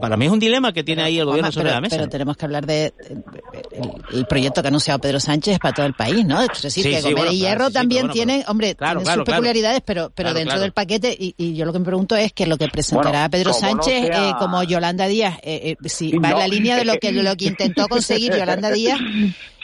[0.00, 1.96] para mí es un dilema que tiene ahí el gobierno sobre la mesa.
[1.96, 2.94] Pero tenemos que hablar de
[4.12, 6.42] el, proyecto que ha anunciado Pedro Sánchez para todo el país, ¿no?
[6.42, 10.58] Es decir, que Gomera y Hierro también tienen, hombre, tienen sus peculiaridades, pero pero dentro
[10.58, 14.10] del paquete, y, yo lo que me pregunto es que lo que presentará Pedro Sánchez,
[14.12, 17.36] eh, como Yolanda Díaz, eh, eh, si va en la línea de lo que, lo
[17.36, 18.98] que intentó conseguir Yolanda Díaz,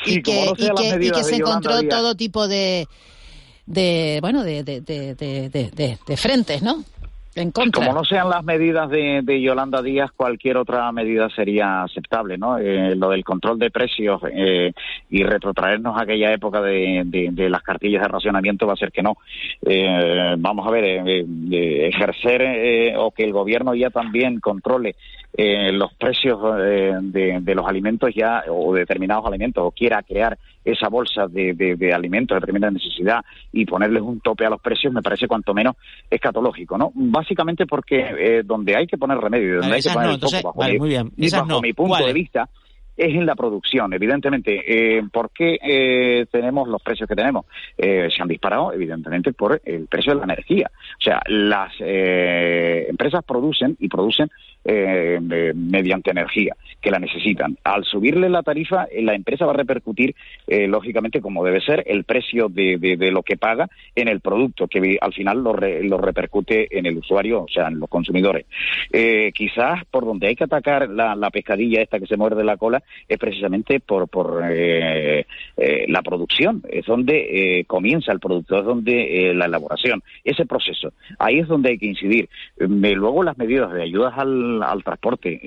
[0.06, 2.86] y, que, y, que, y que se encontró todo tipo de
[3.66, 6.84] de bueno de, de, de, de, de frentes, ¿no?
[7.72, 12.58] Como no sean las medidas de, de, Yolanda Díaz, cualquier otra medida sería aceptable, ¿no?
[12.58, 14.72] Eh, lo del control de precios eh,
[15.10, 17.04] y retrotraernos a aquella época de,
[17.50, 19.16] las cartillas de racionamiento va a ser que no.
[19.66, 24.94] Eh, vamos a ver, ejercer o que el gobierno ya también controle
[25.36, 31.26] los precios de, de, los alimentos ya o determinados alimentos o quiera crear esa bolsa
[31.26, 35.26] de, de, alimentos de primera necesidad y ponerles un tope a los precios me parece
[35.26, 35.74] cuanto menos
[36.08, 36.92] escatológico, ¿no?
[36.94, 41.60] Básicamente porque eh, donde hay que poner remedio, donde hay que poner el foco, bajo,
[41.60, 42.48] mi, punto de vista,
[42.96, 44.62] es en la producción, evidentemente.
[44.66, 47.46] Eh, ¿Por qué eh, tenemos los precios que tenemos?
[47.76, 50.70] Eh, se han disparado, evidentemente, por el precio de la energía.
[50.98, 54.30] O sea, las empresas producen y producen
[54.66, 55.20] eh,
[55.54, 57.58] mediante energía, que la necesitan.
[57.64, 60.14] Al subirle la tarifa, eh, la empresa va a repercutir,
[60.46, 64.66] eh, lógicamente, como debe ser, el precio de, de, lo que paga en el producto,
[64.66, 68.46] que al final lo, lo repercute en el usuario, o sea, en los consumidores.
[69.34, 72.82] quizás por donde hay que atacar la, la, pescadilla esta que se muerde la cola
[73.06, 80.02] es precisamente por, por la producción, es donde comienza el producto, es donde la elaboración,
[80.24, 80.92] ese proceso.
[81.18, 82.28] Ahí es donde hay que incidir.
[82.56, 85.40] luego las medidas de ayudas al, al transporte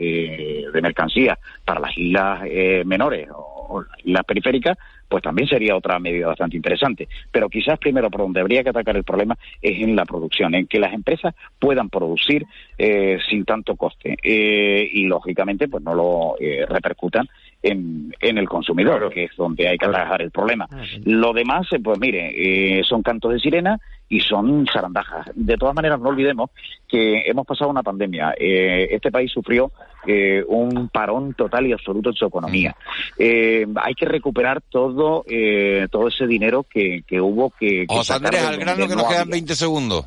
[0.73, 4.77] de mercancías para las islas eh, menores o, las periféricas,
[5.09, 7.09] pues también sería otra medida bastante interesante.
[7.29, 10.67] Pero quizás primero por donde habría que atacar el problema es en la producción, en
[10.67, 12.45] que las empresas puedan producir
[12.77, 16.35] eh, sin tanto coste eh, y lógicamente pues no lo
[16.69, 17.27] repercutan
[17.67, 20.67] en, en, el consumidor, que es donde hay que atajar el problema.
[20.71, 25.27] Ah, lo demás, pues mire, son cantos de sirena y son zarandajas.
[25.35, 26.49] De todas maneras, no olvidemos
[26.87, 28.33] que hemos pasado una pandemia.
[28.37, 29.71] este país sufrió
[30.05, 32.75] eh, un parón total y absoluto en su economía.
[33.19, 37.85] Eh, hay que recuperar todo eh, todo ese dinero que, que hubo que...
[37.85, 40.05] que José Andrés, al grano que nos quedan 20 segundos.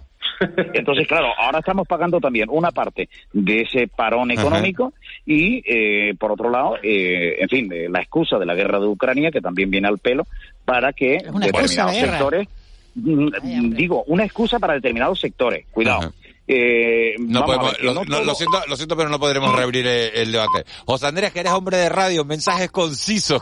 [0.72, 4.94] Entonces, claro, ahora estamos pagando también una parte de ese parón económico
[5.26, 9.30] y, eh, por otro lado, eh, en fin, la excusa de la guerra de Ucrania,
[9.30, 10.26] que también viene al pelo,
[10.64, 12.48] para que determinados sectores,
[12.94, 16.12] mm, digo, una excusa para determinados sectores, cuidado.
[16.52, 20.64] Eh, no lo, siento, lo siento, pero no podremos reabrir el, debate.
[20.84, 23.38] José Andrés, que eres hombre de radio, mensajes concisos